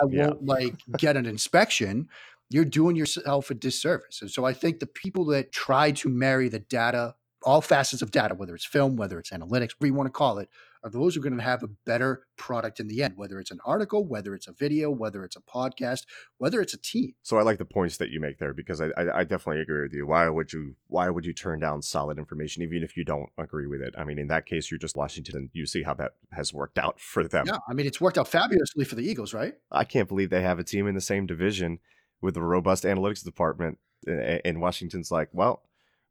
I 0.00 0.06
yeah. 0.08 0.28
won't 0.28 0.46
like 0.46 0.74
get 0.98 1.16
an 1.16 1.26
inspection, 1.26 2.08
you're 2.48 2.64
doing 2.64 2.96
yourself 2.96 3.50
a 3.50 3.54
disservice. 3.54 4.22
And 4.22 4.30
so 4.30 4.44
I 4.44 4.54
think 4.54 4.78
the 4.78 4.86
people 4.86 5.26
that 5.26 5.52
try 5.52 5.90
to 5.92 6.08
marry 6.08 6.48
the 6.48 6.60
data, 6.60 7.16
all 7.42 7.60
facets 7.60 8.02
of 8.02 8.10
data, 8.10 8.34
whether 8.34 8.54
it's 8.54 8.64
film, 8.64 8.96
whether 8.96 9.18
it's 9.18 9.30
analytics, 9.30 9.72
whatever 9.72 9.86
you 9.86 9.94
want 9.94 10.06
to 10.06 10.12
call 10.12 10.38
it, 10.38 10.48
are 10.86 10.90
those 10.90 11.14
who 11.14 11.20
are 11.20 11.24
going 11.24 11.36
to 11.36 11.42
have 11.42 11.64
a 11.64 11.68
better 11.84 12.26
product 12.36 12.78
in 12.78 12.86
the 12.86 13.02
end, 13.02 13.14
whether 13.16 13.40
it's 13.40 13.50
an 13.50 13.58
article, 13.66 14.06
whether 14.06 14.34
it's 14.34 14.46
a 14.46 14.52
video, 14.52 14.88
whether 14.88 15.24
it's 15.24 15.34
a 15.34 15.40
podcast, 15.40 16.02
whether 16.38 16.60
it's 16.60 16.74
a 16.74 16.78
team. 16.78 17.14
So 17.22 17.38
I 17.38 17.42
like 17.42 17.58
the 17.58 17.64
points 17.64 17.96
that 17.96 18.10
you 18.10 18.20
make 18.20 18.38
there 18.38 18.54
because 18.54 18.80
I, 18.80 18.90
I, 18.96 19.18
I 19.18 19.24
definitely 19.24 19.62
agree 19.62 19.82
with 19.82 19.92
you. 19.92 20.06
Why 20.06 20.28
would 20.28 20.52
you 20.52 20.76
why 20.86 21.10
would 21.10 21.26
you 21.26 21.32
turn 21.32 21.58
down 21.58 21.82
solid 21.82 22.18
information 22.18 22.62
even 22.62 22.84
if 22.84 22.96
you 22.96 23.04
don't 23.04 23.28
agree 23.36 23.66
with 23.66 23.82
it? 23.82 23.94
I 23.98 24.04
mean, 24.04 24.18
in 24.18 24.28
that 24.28 24.46
case, 24.46 24.70
you're 24.70 24.78
just 24.78 24.96
Washington. 24.96 25.36
And 25.36 25.50
you 25.52 25.66
see 25.66 25.82
how 25.82 25.94
that 25.94 26.12
has 26.32 26.54
worked 26.54 26.78
out 26.78 27.00
for 27.00 27.26
them. 27.26 27.46
Yeah, 27.48 27.58
I 27.68 27.74
mean, 27.74 27.86
it's 27.86 28.00
worked 28.00 28.16
out 28.16 28.28
fabulously 28.28 28.84
for 28.84 28.94
the 28.94 29.02
Eagles, 29.02 29.34
right? 29.34 29.54
I 29.72 29.82
can't 29.82 30.08
believe 30.08 30.30
they 30.30 30.42
have 30.42 30.60
a 30.60 30.64
team 30.64 30.86
in 30.86 30.94
the 30.94 31.00
same 31.00 31.26
division 31.26 31.80
with 32.22 32.36
a 32.36 32.42
robust 32.42 32.84
analytics 32.84 33.24
department, 33.24 33.78
and 34.06 34.60
Washington's 34.60 35.10
like, 35.10 35.30
well 35.32 35.62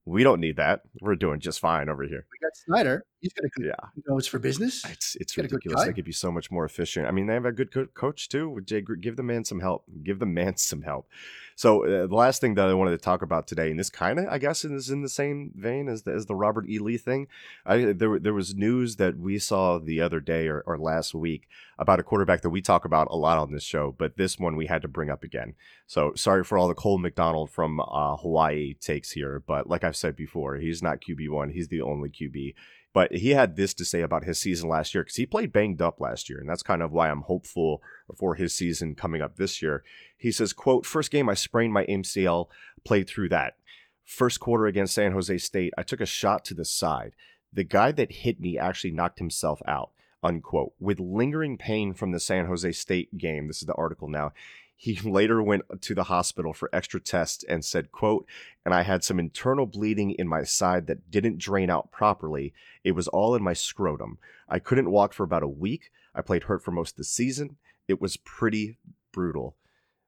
we 0.06 0.24
don't 0.24 0.40
need 0.40 0.58
that. 0.58 0.82
We're 1.02 1.16
doing 1.16 1.40
just 1.40 1.60
fine 1.60 1.90
over 1.90 2.04
here. 2.04 2.26
We 2.32 2.46
got 2.46 2.56
Snyder. 2.56 3.06
He's 3.22 3.34
got 3.34 3.46
a 3.46 3.50
good, 3.50 3.66
yeah. 3.66 4.16
It's 4.18 4.28
for 4.28 4.40
business. 4.40 4.86
It's 4.86 5.16
it's 5.16 5.36
ridiculous. 5.38 5.84
They 5.84 5.94
could 5.94 6.06
be 6.06 6.12
so 6.12 6.32
much 6.32 6.52
more 6.52 6.66
efficient. 6.66 7.08
I 7.08 7.12
mean, 7.12 7.28
they 7.28 7.34
have 7.34 7.46
a 7.46 7.52
good 7.52 7.74
co- 7.74 7.88
coach 7.88 8.30
too. 8.30 8.50
With 8.50 8.68
Jay, 8.68 8.84
give 9.02 9.16
the 9.16 9.24
man 9.24 9.46
some 9.46 9.62
help. 9.62 9.84
Give 10.04 10.20
the 10.20 10.26
man 10.26 10.58
some 10.58 10.84
help. 10.84 11.08
So 11.56 11.86
uh, 11.86 12.08
the 12.08 12.16
last 12.16 12.42
thing 12.42 12.56
that 12.56 12.68
I 12.68 12.74
wanted 12.74 12.92
to 12.92 12.98
talk 12.98 13.22
about 13.22 13.48
today, 13.48 13.72
and 13.72 13.80
this 13.80 13.90
kind 13.90 14.20
of, 14.20 14.28
I 14.28 14.38
guess, 14.38 14.66
is 14.66 14.90
in 14.90 15.02
the 15.02 15.10
same 15.10 15.54
vein 15.56 15.88
as 15.88 16.04
the, 16.04 16.12
as 16.12 16.26
the 16.26 16.36
Robert 16.36 16.70
E. 16.70 16.80
Lee 16.80 16.98
thing. 16.98 17.28
I, 17.66 17.94
there 17.94 18.20
there 18.20 18.34
was 18.34 18.54
news 18.54 18.98
that 18.98 19.18
we 19.18 19.40
saw 19.40 19.80
the 19.80 20.02
other 20.02 20.20
day 20.20 20.48
or, 20.48 20.62
or 20.68 20.78
last 20.78 21.16
week 21.16 21.48
about 21.80 22.00
a 22.00 22.04
quarterback 22.04 22.42
that 22.42 22.50
we 22.50 22.62
talk 22.62 22.86
about 22.86 23.08
a 23.10 23.16
lot 23.16 23.38
on 23.38 23.52
this 23.52 23.64
show, 23.64 23.96
but 23.98 24.18
this 24.18 24.38
one 24.38 24.56
we 24.56 24.68
had 24.68 24.82
to 24.82 24.88
bring 24.88 25.10
up 25.10 25.24
again. 25.24 25.56
So 25.88 26.14
sorry 26.16 26.44
for 26.44 26.58
all 26.58 26.68
the 26.68 26.74
Cole 26.74 26.98
McDonald 26.98 27.50
from 27.50 27.80
uh, 27.80 28.18
Hawaii 28.18 28.74
takes 28.74 29.12
here, 29.12 29.42
but 29.46 29.68
like 29.70 29.84
I've 29.84 29.96
said 29.96 30.16
before, 30.16 30.58
he's 30.58 30.84
not 30.84 31.02
QB 31.02 31.30
one. 31.30 31.50
He's 31.50 31.70
the 31.70 31.82
only 31.82 32.10
QB. 32.10 32.54
But 32.96 33.12
he 33.12 33.32
had 33.32 33.58
this 33.58 33.74
to 33.74 33.84
say 33.84 34.00
about 34.00 34.24
his 34.24 34.40
season 34.40 34.70
last 34.70 34.96
year 34.96 35.04
because 35.04 35.18
he 35.18 35.26
played 35.26 35.52
banged 35.52 35.82
up 35.82 36.00
last 36.00 36.30
year, 36.30 36.40
and 36.40 36.50
that's 36.50 36.64
kind 36.64 36.82
of 36.82 36.94
why 36.94 37.10
I'm 37.10 37.24
hopeful 37.24 37.84
for 38.18 38.36
his 38.36 38.56
season 38.56 38.96
coming 38.96 39.22
up 39.22 39.36
this 39.36 39.62
year. 39.62 39.84
He 40.18 40.32
says, 40.32 40.54
"quote 40.54 40.86
First 40.86 41.12
game 41.12 41.28
I 41.28 41.34
sprained 41.34 41.74
my 41.74 41.84
MCL, 41.90 42.50
played 42.86 43.10
through 43.10 43.28
that. 43.30 43.58
First 44.06 44.40
quarter 44.40 44.66
against 44.66 44.94
San 44.94 45.12
Jose 45.12 45.38
State, 45.40 45.74
I 45.78 45.84
took 45.84 46.00
a 46.00 46.06
shot 46.06 46.46
to 46.46 46.54
the 46.54 46.64
side. 46.64 47.12
The 47.52 47.66
guy 47.66 47.92
that 47.92 48.14
hit 48.24 48.40
me 48.40 48.58
actually 48.58 48.92
knocked 48.92 49.20
himself 49.20 49.62
out." 49.68 49.92
Unquote. 50.24 50.74
With 50.80 51.02
lingering 51.02 51.58
pain 51.58 51.94
from 51.94 52.14
the 52.14 52.20
San 52.22 52.46
Jose 52.46 52.72
State 52.72 53.18
game, 53.18 53.48
this 53.48 53.58
is 53.58 53.68
the 53.68 53.76
article 53.76 54.08
now. 54.08 54.32
He 54.76 54.96
later 55.04 55.42
went 55.42 55.64
to 55.82 55.96
the 55.96 56.04
hospital 56.04 56.54
for 56.54 56.70
extra 56.74 57.00
tests 57.00 57.44
and 57.48 57.64
said, 57.64 57.92
quote, 57.92 58.26
and 58.66 58.74
I 58.74 58.84
had 58.84 59.04
some 59.04 59.20
internal 59.20 59.66
bleeding 59.66 60.12
in 60.12 60.28
my 60.28 60.44
side 60.44 60.88
that 60.88 61.10
didn't 61.10 61.38
drain 61.38 61.70
out 61.70 61.92
properly. 61.92 62.54
It 62.84 62.92
was 62.92 63.08
all 63.08 63.36
in 63.36 63.44
my 63.44 63.54
scrotum. 63.54 64.18
I 64.48 64.60
couldn't 64.60 64.92
walk 64.92 65.14
for 65.14 65.24
about 65.24 65.44
a 65.44 65.48
week. 65.48 65.92
I 66.14 66.22
played 66.22 66.44
hurt 66.44 66.64
for 66.64 66.72
most 66.72 66.92
of 66.92 66.98
the 66.98 67.04
season. 67.04 67.58
It 67.88 68.02
was 68.02 68.18
pretty 68.18 68.78
brutal. 69.12 69.56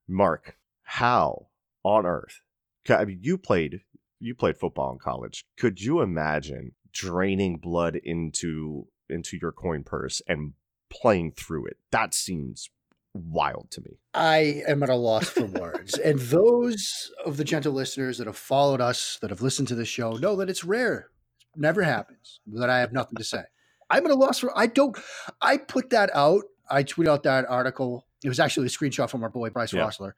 Mark, 0.08 0.58
how 0.84 1.48
on 1.84 2.06
earth? 2.06 2.42
I 2.90 3.06
mean, 3.06 3.20
you 3.22 3.38
played 3.38 3.82
you 4.20 4.34
played 4.34 4.58
football 4.58 4.92
in 4.92 5.00
college. 5.00 5.46
Could 5.58 5.82
you 5.82 6.02
imagine 6.02 6.74
draining 6.92 7.58
blood 7.58 7.96
into 7.96 8.88
into 9.10 9.38
your 9.38 9.52
coin 9.52 9.84
purse 9.84 10.22
and 10.28 10.54
playing 10.90 11.34
through 11.34 11.68
it? 11.68 11.78
That 11.92 12.14
seems 12.14 12.70
wild 13.14 13.72
to 13.72 13.82
me. 13.82 14.00
I 14.14 14.64
am 14.68 14.84
at 14.84 14.90
a 14.90 14.96
loss 14.96 15.30
for 15.30 15.46
words. 15.46 15.98
and 15.98 16.20
those 16.20 17.12
of 17.26 17.38
the 17.38 17.44
gentle 17.44 17.74
listeners 17.74 18.18
that 18.18 18.28
have 18.28 18.38
followed 18.38 18.82
us, 18.82 19.18
that 19.22 19.30
have 19.30 19.42
listened 19.42 19.68
to 19.70 19.76
the 19.76 19.86
show, 19.86 20.14
know 20.14 20.36
that 20.38 20.50
it's 20.50 20.64
rare. 20.64 21.10
It 21.56 21.62
never 21.62 21.84
happens 21.84 22.40
that 22.48 22.70
I 22.70 22.80
have 22.80 22.94
nothing 22.94 23.18
to 23.18 23.24
say. 23.24 23.44
I'm 23.90 24.06
at 24.06 24.12
a 24.12 24.16
loss 24.16 24.40
for 24.40 24.58
I 24.58 24.68
don't 24.68 24.98
I 25.42 25.58
put 25.58 25.90
that 25.92 26.10
out. 26.14 26.44
I 26.70 26.84
tweeted 26.84 27.08
out 27.08 27.24
that 27.24 27.46
article. 27.48 28.06
It 28.24 28.30
was 28.30 28.40
actually 28.40 28.68
a 28.68 28.70
screenshot 28.70 29.10
from 29.10 29.24
our 29.24 29.30
boy 29.30 29.50
Bryce 29.50 29.74
yeah. 29.74 29.82
Rossler. 29.82 30.12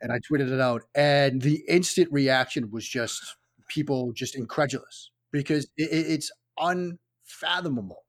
And 0.00 0.10
I 0.12 0.18
tweeted 0.18 0.50
it 0.50 0.60
out. 0.60 0.82
And 0.94 1.42
the 1.42 1.62
instant 1.68 2.08
reaction 2.10 2.70
was 2.70 2.88
just 2.88 3.36
people 3.68 4.12
just 4.12 4.34
incredulous 4.34 5.10
because 5.30 5.64
it, 5.76 5.90
it's 5.90 6.30
unfathomable. 6.58 8.04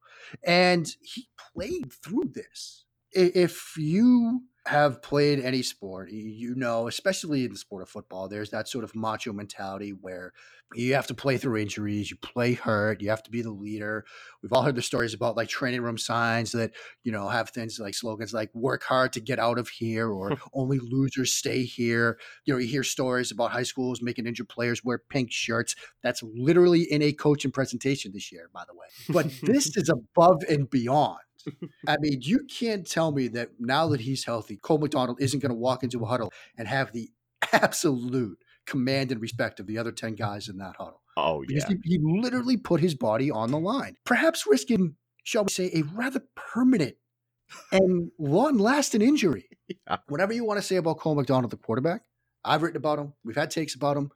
And 0.46 0.88
he 1.02 1.28
played 1.54 1.92
through 1.92 2.32
this 2.34 2.86
if 3.14 3.74
you 3.78 4.42
have 4.68 5.02
played 5.02 5.40
any 5.40 5.64
sport, 5.64 6.12
you 6.12 6.54
know, 6.56 6.88
especially 6.88 7.46
in 7.46 7.52
the 7.52 7.58
sport 7.58 7.82
of 7.82 7.90
football, 7.90 8.28
there's 8.28 8.52
that 8.52 8.68
sort 8.68 8.84
of 8.84 8.96
macho 8.96 9.34
mentality 9.34 9.90
where 9.90 10.34
you 10.76 10.94
have 10.94 11.08
to 11.08 11.16
play 11.16 11.38
through 11.38 11.58
injuries, 11.58 12.12
you 12.12 12.18
play 12.18 12.54
hurt, 12.54 13.02
you 13.02 13.10
have 13.10 13.24
to 13.24 13.32
be 13.32 13.42
the 13.42 13.52
leader. 13.52 14.06
We've 14.42 14.54
all 14.54 14.62
heard 14.62 14.76
the 14.76 14.82
stories 14.82 15.16
about 15.16 15.36
like 15.36 15.50
training 15.50 15.82
room 15.82 15.98
signs 15.98 16.52
that, 16.52 16.72
you 17.04 17.12
know, 17.12 17.28
have 17.28 17.50
things 17.50 17.80
like 17.80 17.96
slogans 17.96 18.34
like 18.34 18.54
work 18.54 18.84
hard 18.84 19.14
to 19.14 19.20
get 19.20 19.40
out 19.40 19.58
of 19.58 19.68
here 19.68 20.10
or 20.10 20.38
only 20.54 20.80
losers 20.80 21.34
stay 21.34 21.64
here. 21.64 22.20
You 22.46 22.54
know, 22.54 22.60
you 22.60 22.68
hear 22.68 22.84
stories 22.84 23.32
about 23.32 23.52
high 23.52 23.64
schools 23.64 24.02
making 24.02 24.28
injured 24.28 24.48
players 24.48 24.84
wear 24.84 25.00
pink 25.00 25.32
shirts. 25.32 25.76
That's 26.04 26.22
literally 26.24 26.84
in 26.84 27.02
a 27.02 27.14
coaching 27.14 27.52
presentation 27.52 28.12
this 28.14 28.32
year, 28.32 28.50
by 28.54 28.64
the 28.68 28.76
way. 28.76 28.88
But 29.10 29.34
this 29.42 29.76
is 29.76 29.90
above 29.90 30.44
and 30.48 30.70
beyond 30.70 31.20
I 31.88 31.98
mean, 32.00 32.20
you 32.22 32.46
can't 32.46 32.88
tell 32.88 33.12
me 33.12 33.28
that 33.30 33.52
now 33.60 33.88
that 33.90 34.02
he's 34.02 34.26
healthy, 34.26 34.58
Cole 34.58 34.80
McDonald 34.80 35.22
isn't 35.22 35.40
going 35.40 35.52
to 35.52 35.56
walk 35.56 35.84
into 35.84 36.04
a 36.04 36.06
huddle 36.06 36.32
and 36.58 36.68
have 36.68 36.92
the 36.92 37.10
absolute 37.54 38.38
command 38.66 39.12
and 39.12 39.22
respect 39.22 39.60
of 39.60 39.68
the 39.68 39.78
other 39.78 39.92
10 39.92 40.16
guys 40.16 40.48
in 40.48 40.58
that 40.58 40.76
huddle. 40.78 41.02
Oh, 41.18 41.44
because 41.46 41.66
yeah. 41.70 41.76
He, 41.84 41.98
he 41.98 42.00
literally 42.02 42.58
put 42.58 42.80
his 42.80 42.96
body 42.96 43.32
on 43.32 43.52
the 43.52 43.60
line, 43.60 43.98
perhaps 44.06 44.46
risking, 44.48 44.96
shall 45.24 45.44
we 45.44 45.50
say, 45.50 45.72
a 45.74 45.82
rather 45.94 46.22
permanent 46.36 46.96
and 47.72 48.12
long 48.18 48.58
lasting 48.58 49.02
injury. 49.02 49.48
Yeah. 49.88 50.00
Whatever 50.10 50.34
you 50.34 50.44
want 50.44 50.58
to 50.58 50.62
say 50.62 50.76
about 50.76 50.98
Cole 51.00 51.16
McDonald, 51.16 51.50
the 51.50 51.56
quarterback, 51.56 52.02
I've 52.44 52.62
written 52.62 52.76
about 52.76 53.00
him. 53.00 53.14
We've 53.24 53.38
had 53.38 53.52
takes 53.52 53.74
about 53.74 53.96
him. 53.96 54.12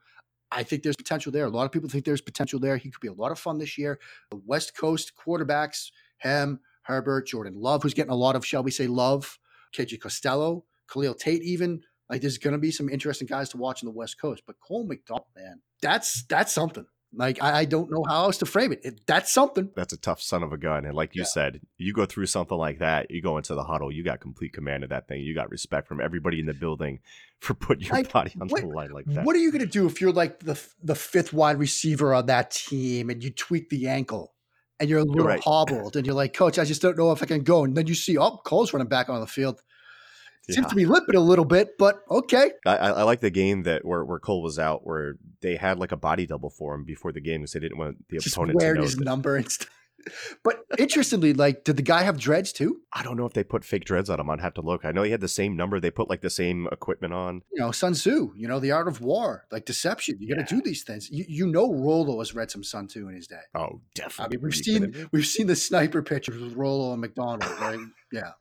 I 0.52 0.64
think 0.64 0.82
there's 0.82 0.96
potential 0.96 1.32
there. 1.32 1.46
A 1.46 1.48
lot 1.48 1.64
of 1.64 1.72
people 1.72 1.88
think 1.88 2.04
there's 2.04 2.20
potential 2.20 2.60
there. 2.60 2.76
He 2.76 2.90
could 2.90 3.00
be 3.00 3.08
a 3.08 3.14
lot 3.14 3.32
of 3.32 3.38
fun 3.38 3.56
this 3.56 3.78
year. 3.78 3.98
The 4.30 4.40
West 4.44 4.76
Coast 4.76 5.12
quarterbacks, 5.16 5.92
him, 6.18 6.60
Herbert, 6.86 7.26
Jordan 7.26 7.54
Love, 7.56 7.82
who's 7.82 7.94
getting 7.94 8.12
a 8.12 8.16
lot 8.16 8.36
of, 8.36 8.46
shall 8.46 8.62
we 8.62 8.70
say, 8.70 8.86
love, 8.86 9.38
KJ 9.74 10.00
Costello, 10.00 10.64
Khalil 10.92 11.14
Tate, 11.14 11.42
even. 11.42 11.82
Like 12.08 12.20
there's 12.20 12.38
going 12.38 12.52
to 12.52 12.58
be 12.58 12.70
some 12.70 12.88
interesting 12.88 13.26
guys 13.26 13.48
to 13.48 13.56
watch 13.56 13.82
in 13.82 13.86
the 13.86 13.92
West 13.92 14.20
Coast. 14.20 14.44
But 14.46 14.60
Cole 14.60 14.86
McDonald, 14.86 15.26
man, 15.34 15.60
that's 15.82 16.22
that's 16.24 16.52
something. 16.52 16.86
Like 17.12 17.42
I, 17.42 17.60
I, 17.60 17.64
don't 17.64 17.90
know 17.90 18.04
how 18.06 18.24
else 18.24 18.38
to 18.38 18.46
frame 18.46 18.72
it. 18.72 18.80
it. 18.84 19.00
That's 19.06 19.32
something. 19.32 19.70
That's 19.74 19.92
a 19.92 19.96
tough 19.96 20.20
son 20.20 20.42
of 20.42 20.52
a 20.52 20.58
gun. 20.58 20.84
And 20.84 20.94
like 20.94 21.14
you 21.14 21.22
yeah. 21.22 21.26
said, 21.26 21.60
you 21.78 21.92
go 21.94 22.04
through 22.04 22.26
something 22.26 22.58
like 22.58 22.80
that, 22.80 23.10
you 23.10 23.22
go 23.22 23.38
into 23.38 23.54
the 23.54 23.64
huddle, 23.64 23.90
you 23.90 24.04
got 24.04 24.20
complete 24.20 24.52
command 24.52 24.84
of 24.84 24.90
that 24.90 25.08
thing. 25.08 25.22
You 25.22 25.34
got 25.34 25.50
respect 25.50 25.88
from 25.88 26.00
everybody 26.00 26.40
in 26.40 26.46
the 26.46 26.54
building 26.54 27.00
for 27.40 27.54
putting 27.54 27.86
your 27.86 27.94
like, 27.94 28.12
body 28.12 28.34
on 28.40 28.48
what, 28.48 28.60
the 28.60 28.68
line 28.68 28.90
like 28.90 29.06
that. 29.06 29.24
What 29.24 29.34
are 29.34 29.38
you 29.38 29.50
gonna 29.50 29.66
do 29.66 29.86
if 29.86 30.00
you're 30.00 30.12
like 30.12 30.40
the 30.40 30.60
the 30.82 30.94
fifth 30.94 31.32
wide 31.32 31.58
receiver 31.58 32.12
on 32.12 32.26
that 32.26 32.50
team 32.50 33.08
and 33.08 33.22
you 33.22 33.30
tweak 33.30 33.70
the 33.70 33.88
ankle? 33.88 34.34
And 34.78 34.90
you're 34.90 34.98
a 34.98 35.04
little 35.04 35.26
right. 35.26 35.42
hobbled, 35.42 35.96
and 35.96 36.04
you're 36.04 36.14
like, 36.14 36.34
Coach, 36.34 36.58
I 36.58 36.64
just 36.64 36.82
don't 36.82 36.98
know 36.98 37.10
if 37.12 37.22
I 37.22 37.26
can 37.26 37.42
go. 37.42 37.64
And 37.64 37.74
then 37.74 37.86
you 37.86 37.94
see, 37.94 38.18
oh, 38.18 38.36
Cole's 38.44 38.74
running 38.74 38.88
back 38.88 39.08
on 39.08 39.20
the 39.20 39.26
field 39.26 39.62
Seems 40.48 40.66
yeah. 40.66 40.68
to 40.68 40.76
be 40.76 40.86
limping 40.86 41.16
a 41.16 41.20
little 41.20 41.44
bit, 41.44 41.76
but 41.76 42.02
okay. 42.08 42.52
I, 42.64 42.76
I, 42.76 43.02
like 43.02 43.18
the 43.18 43.30
game 43.30 43.64
that 43.64 43.84
where, 43.84 44.04
where 44.04 44.20
Cole 44.20 44.42
was 44.42 44.60
out, 44.60 44.86
where 44.86 45.16
they 45.40 45.56
had 45.56 45.80
like 45.80 45.90
a 45.90 45.96
body 45.96 46.24
double 46.24 46.50
for 46.50 46.72
him 46.72 46.84
before 46.84 47.10
the 47.10 47.20
game 47.20 47.40
because 47.40 47.52
they 47.52 47.58
didn't 47.58 47.78
want 47.78 48.08
the 48.08 48.18
Just 48.18 48.36
opponent 48.36 48.60
to 48.60 48.74
know 48.74 48.82
his 48.82 48.94
that. 48.94 49.04
number 49.04 49.36
and 49.36 49.50
stuff. 49.50 49.68
But 50.44 50.64
interestingly, 50.78 51.32
like, 51.32 51.64
did 51.64 51.76
the 51.76 51.82
guy 51.82 52.02
have 52.02 52.18
dreads 52.18 52.52
too? 52.52 52.80
I 52.92 53.02
don't 53.02 53.16
know 53.16 53.26
if 53.26 53.32
they 53.32 53.44
put 53.44 53.64
fake 53.64 53.84
dreads 53.84 54.10
on 54.10 54.20
him. 54.20 54.30
I'd 54.30 54.40
have 54.40 54.54
to 54.54 54.60
look. 54.60 54.84
I 54.84 54.92
know 54.92 55.02
he 55.02 55.10
had 55.10 55.20
the 55.20 55.28
same 55.28 55.56
number. 55.56 55.80
They 55.80 55.90
put 55.90 56.08
like 56.08 56.20
the 56.20 56.30
same 56.30 56.68
equipment 56.72 57.12
on. 57.12 57.42
You 57.52 57.60
know, 57.60 57.72
Sun 57.72 57.94
Tzu. 57.94 58.32
You 58.36 58.48
know, 58.48 58.60
the 58.60 58.72
art 58.72 58.88
of 58.88 59.00
war, 59.00 59.46
like 59.50 59.64
deception. 59.64 60.16
You 60.20 60.34
got 60.34 60.46
to 60.46 60.54
do 60.54 60.62
these 60.62 60.84
things. 60.84 61.10
You, 61.10 61.24
you 61.28 61.46
know, 61.46 61.72
Rolo 61.72 62.18
has 62.18 62.34
read 62.34 62.50
some 62.50 62.62
Sun 62.62 62.88
Tzu 62.88 63.08
in 63.08 63.14
his 63.14 63.26
day. 63.26 63.40
Oh, 63.54 63.80
definitely. 63.94 64.36
I 64.36 64.38
mean, 64.38 64.44
we've 64.44 64.54
seen 64.54 65.08
we've 65.12 65.26
seen 65.26 65.46
the 65.46 65.56
sniper 65.56 66.02
pictures 66.02 66.40
with 66.40 66.54
Rolo 66.54 66.92
and 66.92 67.00
McDonald, 67.00 67.44
right? 67.60 67.78
yeah 68.12 68.32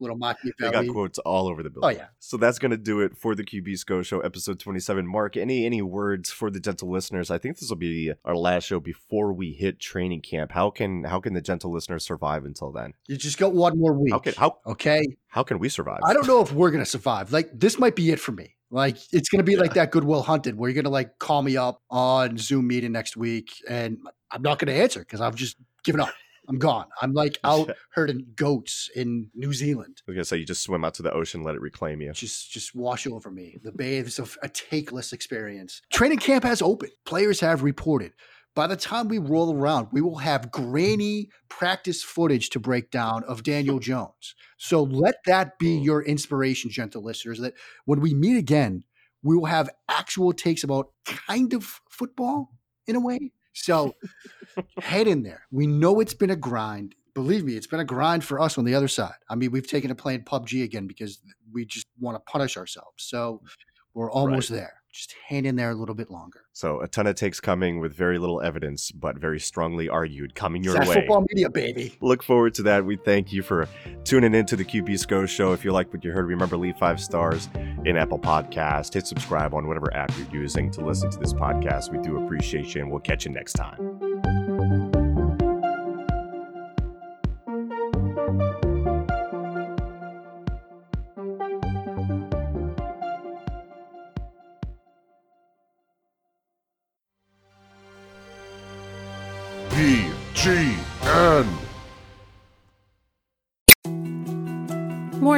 little 0.00 0.16
Machiavelli. 0.16 0.52
They 0.58 0.70
got 0.70 0.88
quotes 0.88 1.18
all 1.20 1.48
over 1.48 1.62
the 1.62 1.68
oh, 1.68 1.80
building. 1.80 1.96
Oh 1.96 2.00
yeah. 2.00 2.08
So 2.18 2.36
that's 2.36 2.58
gonna 2.58 2.76
do 2.76 3.00
it 3.00 3.16
for 3.16 3.34
the 3.34 3.44
QB 3.44 3.78
SCO 3.78 4.02
Show, 4.02 4.20
episode 4.20 4.58
twenty-seven. 4.58 5.06
Mark, 5.06 5.36
any 5.36 5.64
any 5.66 5.82
words 5.82 6.30
for 6.30 6.50
the 6.50 6.60
gentle 6.60 6.90
listeners? 6.90 7.30
I 7.30 7.38
think 7.38 7.58
this 7.58 7.68
will 7.68 7.76
be 7.76 8.12
our 8.24 8.36
last 8.36 8.64
show 8.64 8.80
before 8.80 9.32
we 9.32 9.52
hit 9.52 9.78
training 9.80 10.22
camp. 10.22 10.52
How 10.52 10.70
can 10.70 11.04
how 11.04 11.20
can 11.20 11.34
the 11.34 11.42
gentle 11.42 11.72
listeners 11.72 12.04
survive 12.04 12.44
until 12.44 12.72
then? 12.72 12.94
You 13.06 13.16
just 13.16 13.38
got 13.38 13.52
one 13.52 13.78
more 13.78 13.92
week. 13.92 14.12
How 14.12 14.18
can 14.18 14.34
how 14.34 14.58
okay? 14.66 15.02
How 15.28 15.42
can 15.42 15.58
we 15.58 15.68
survive? 15.68 16.00
I 16.04 16.12
don't 16.12 16.26
know 16.26 16.40
if 16.40 16.52
we're 16.52 16.70
gonna 16.70 16.86
survive. 16.86 17.32
Like 17.32 17.50
this 17.52 17.78
might 17.78 17.96
be 17.96 18.10
it 18.10 18.20
for 18.20 18.32
me. 18.32 18.56
Like 18.70 18.96
it's 19.12 19.28
gonna 19.28 19.44
be 19.44 19.52
yeah. 19.52 19.60
like 19.60 19.74
that 19.74 19.90
Good 19.90 20.04
Will 20.04 20.22
Hunting, 20.22 20.56
where 20.56 20.68
you're 20.68 20.82
gonna 20.82 20.92
like 20.92 21.18
call 21.18 21.42
me 21.42 21.56
up 21.56 21.80
on 21.90 22.38
Zoom 22.38 22.66
meeting 22.66 22.92
next 22.92 23.16
week, 23.16 23.52
and 23.68 23.98
I'm 24.30 24.42
not 24.42 24.58
gonna 24.58 24.72
answer 24.72 25.00
because 25.00 25.20
I've 25.20 25.36
just 25.36 25.56
given 25.84 26.00
up. 26.00 26.08
I'm 26.48 26.58
gone. 26.58 26.86
I'm 27.00 27.12
like 27.12 27.38
out 27.44 27.70
herding 27.90 28.26
goats 28.36 28.90
in 28.94 29.30
New 29.34 29.52
Zealand. 29.52 30.02
I 30.06 30.10
was 30.10 30.16
gonna 30.16 30.24
say 30.24 30.36
you 30.38 30.46
just 30.46 30.62
swim 30.62 30.84
out 30.84 30.94
to 30.94 31.02
the 31.02 31.12
ocean, 31.12 31.42
let 31.42 31.54
it 31.54 31.60
reclaim 31.60 32.00
you. 32.00 32.12
Just 32.12 32.50
just 32.50 32.74
wash 32.74 33.06
over 33.06 33.30
me. 33.30 33.58
The 33.62 33.72
bathes 33.72 34.18
of 34.18 34.36
a 34.42 34.48
takeless 34.48 35.12
experience. 35.12 35.82
Training 35.92 36.18
camp 36.18 36.44
has 36.44 36.62
opened. 36.62 36.92
Players 37.04 37.40
have 37.40 37.62
reported. 37.62 38.12
By 38.54 38.68
the 38.68 38.76
time 38.76 39.08
we 39.08 39.18
roll 39.18 39.52
around, 39.52 39.88
we 39.90 40.00
will 40.00 40.18
have 40.18 40.52
grainy 40.52 41.28
practice 41.48 42.04
footage 42.04 42.50
to 42.50 42.60
break 42.60 42.90
down 42.92 43.24
of 43.24 43.42
Daniel 43.42 43.80
Jones. 43.80 44.36
So 44.58 44.84
let 44.84 45.16
that 45.26 45.58
be 45.58 45.76
your 45.76 46.02
inspiration, 46.02 46.70
gentle 46.70 47.02
listeners, 47.02 47.40
that 47.40 47.54
when 47.84 48.00
we 48.00 48.14
meet 48.14 48.36
again, 48.36 48.84
we 49.24 49.36
will 49.36 49.46
have 49.46 49.70
actual 49.88 50.32
takes 50.32 50.62
about 50.62 50.90
kind 51.04 51.52
of 51.52 51.80
football 51.88 52.52
in 52.86 52.94
a 52.94 53.00
way. 53.00 53.32
So 53.54 53.94
head 54.80 55.06
in 55.06 55.22
there. 55.22 55.46
We 55.50 55.66
know 55.66 56.00
it's 56.00 56.14
been 56.14 56.30
a 56.30 56.36
grind. 56.36 56.94
Believe 57.14 57.44
me, 57.44 57.56
it's 57.56 57.66
been 57.66 57.80
a 57.80 57.84
grind 57.84 58.24
for 58.24 58.40
us 58.40 58.58
on 58.58 58.64
the 58.64 58.74
other 58.74 58.88
side. 58.88 59.14
I 59.30 59.36
mean, 59.36 59.52
we've 59.52 59.66
taken 59.66 59.88
to 59.88 59.94
playing 59.94 60.24
PUBG 60.24 60.64
again 60.64 60.86
because 60.86 61.20
we 61.52 61.64
just 61.64 61.86
want 61.98 62.16
to 62.16 62.20
punish 62.30 62.56
ourselves. 62.56 63.04
So 63.04 63.40
we're 63.94 64.10
almost 64.10 64.50
right. 64.50 64.58
there. 64.58 64.74
Just 64.94 65.12
hang 65.26 65.44
in 65.44 65.56
there 65.56 65.70
a 65.70 65.74
little 65.74 65.96
bit 65.96 66.08
longer. 66.08 66.42
So 66.52 66.80
a 66.80 66.86
ton 66.86 67.08
of 67.08 67.16
takes 67.16 67.40
coming 67.40 67.80
with 67.80 67.92
very 67.92 68.16
little 68.16 68.40
evidence, 68.40 68.92
but 68.92 69.18
very 69.18 69.40
strongly 69.40 69.88
argued 69.88 70.36
coming 70.36 70.62
your 70.62 70.74
That's 70.74 70.88
way. 70.88 70.94
Football 70.94 71.26
media, 71.28 71.50
baby. 71.50 71.96
Look 72.00 72.22
forward 72.22 72.54
to 72.54 72.62
that. 72.62 72.84
We 72.84 72.94
thank 72.94 73.32
you 73.32 73.42
for 73.42 73.68
tuning 74.04 74.36
into 74.36 74.54
the 74.54 74.64
QB 74.64 74.96
SCO 75.00 75.26
show. 75.26 75.52
If 75.52 75.64
you 75.64 75.72
like 75.72 75.92
what 75.92 76.04
you 76.04 76.12
heard, 76.12 76.26
remember 76.26 76.56
leave 76.56 76.76
five 76.76 77.00
stars 77.00 77.48
in 77.84 77.96
Apple 77.96 78.20
Podcast. 78.20 78.94
Hit 78.94 79.08
subscribe 79.08 79.52
on 79.52 79.66
whatever 79.66 79.92
app 79.96 80.12
you're 80.16 80.42
using 80.42 80.70
to 80.70 80.86
listen 80.86 81.10
to 81.10 81.18
this 81.18 81.32
podcast. 81.32 81.90
We 81.90 81.98
do 81.98 82.24
appreciate 82.24 82.72
you, 82.76 82.82
and 82.82 82.88
we'll 82.88 83.00
catch 83.00 83.24
you 83.24 83.32
next 83.32 83.54
time. 83.54 84.03